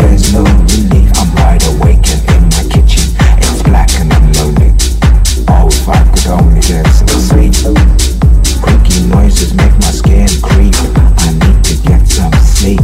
There's 0.00 0.32
no 0.32 0.42
relief, 0.44 1.10
I'm 1.16 1.34
wide 1.34 1.62
awake 1.66 2.08
and 2.08 2.30
in 2.30 2.42
my 2.50 2.64
kitchen. 2.72 3.04
It's 3.38 3.62
black 3.62 3.90
and. 4.00 4.09
Could 5.90 6.26
only 6.28 6.62
sleep. 6.62 7.54
Creaky 8.62 9.06
noises 9.08 9.54
make 9.54 9.72
my 9.72 9.90
skin 9.90 10.28
creep. 10.42 10.74
I 11.18 11.32
need 11.32 11.64
to 11.64 11.74
get 11.86 12.06
some 12.06 12.32
sleep. 12.32 12.80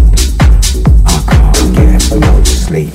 I 1.06 1.22
can't 1.28 1.74
get 1.74 2.10
no 2.20 2.44
sleep. 2.44 2.92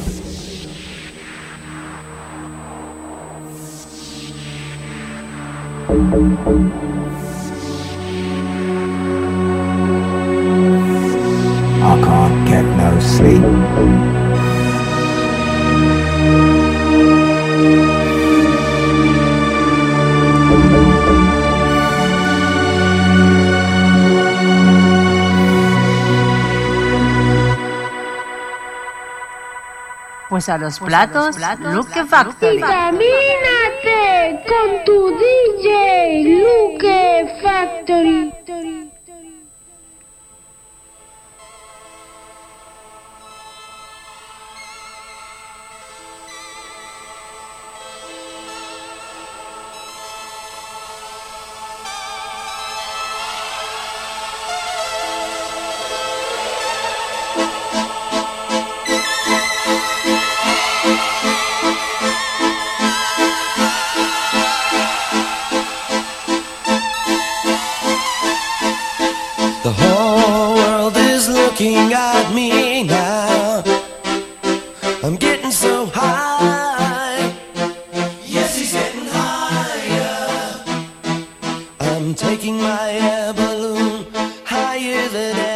I 11.84 11.96
can't 12.04 12.48
get 12.48 12.66
no 12.78 13.00
sleep. 13.00 14.11
Pues 30.32 30.48
a 30.48 30.58
los 30.58 30.80
platos, 30.80 31.36
Luke 31.60 32.06
Factory. 32.06 32.56
Vitamínate 32.56 34.40
con 34.48 34.86
tu 34.86 35.12
DJ 35.18 36.24
Luke 36.40 37.36
Factory. 37.44 38.81
I'm 82.12 82.16
taking 82.16 82.58
my 82.58 82.92
air 82.92 83.32
balloon 83.32 84.06
higher 84.44 85.08
than 85.08 85.34
anyone, 85.38 85.51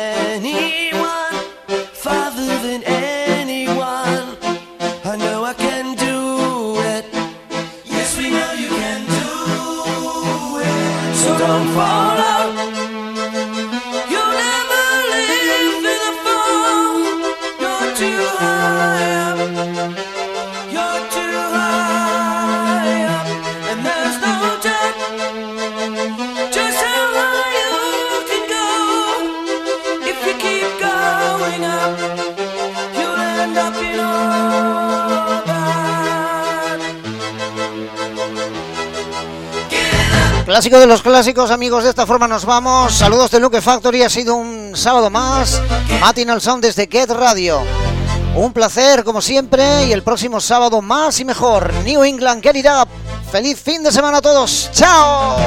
De 40.79 40.87
los 40.87 41.01
clásicos, 41.01 41.51
amigos. 41.51 41.85
De 41.85 41.89
esta 41.89 42.05
forma 42.05 42.27
nos 42.27 42.43
vamos. 42.43 42.93
Saludos 42.93 43.31
de 43.31 43.39
Luke 43.39 43.61
Factory. 43.61 44.03
Ha 44.03 44.09
sido 44.09 44.35
un 44.35 44.73
sábado 44.75 45.09
más. 45.09 45.61
Matinal 46.01 46.41
Sound 46.41 46.61
desde 46.61 46.89
Get 46.91 47.09
Radio. 47.11 47.61
Un 48.35 48.51
placer, 48.51 49.05
como 49.05 49.21
siempre. 49.21 49.85
Y 49.85 49.93
el 49.93 50.03
próximo 50.03 50.41
sábado 50.41 50.81
más 50.81 51.17
y 51.21 51.25
mejor. 51.25 51.73
New 51.85 52.03
England, 52.03 52.43
get 52.43 52.55
it 52.55 52.65
up. 52.65 52.89
Feliz 53.31 53.57
fin 53.57 53.83
de 53.83 53.91
semana 53.91 54.17
a 54.17 54.21
todos. 54.21 54.69
¡Chao! 54.73 55.37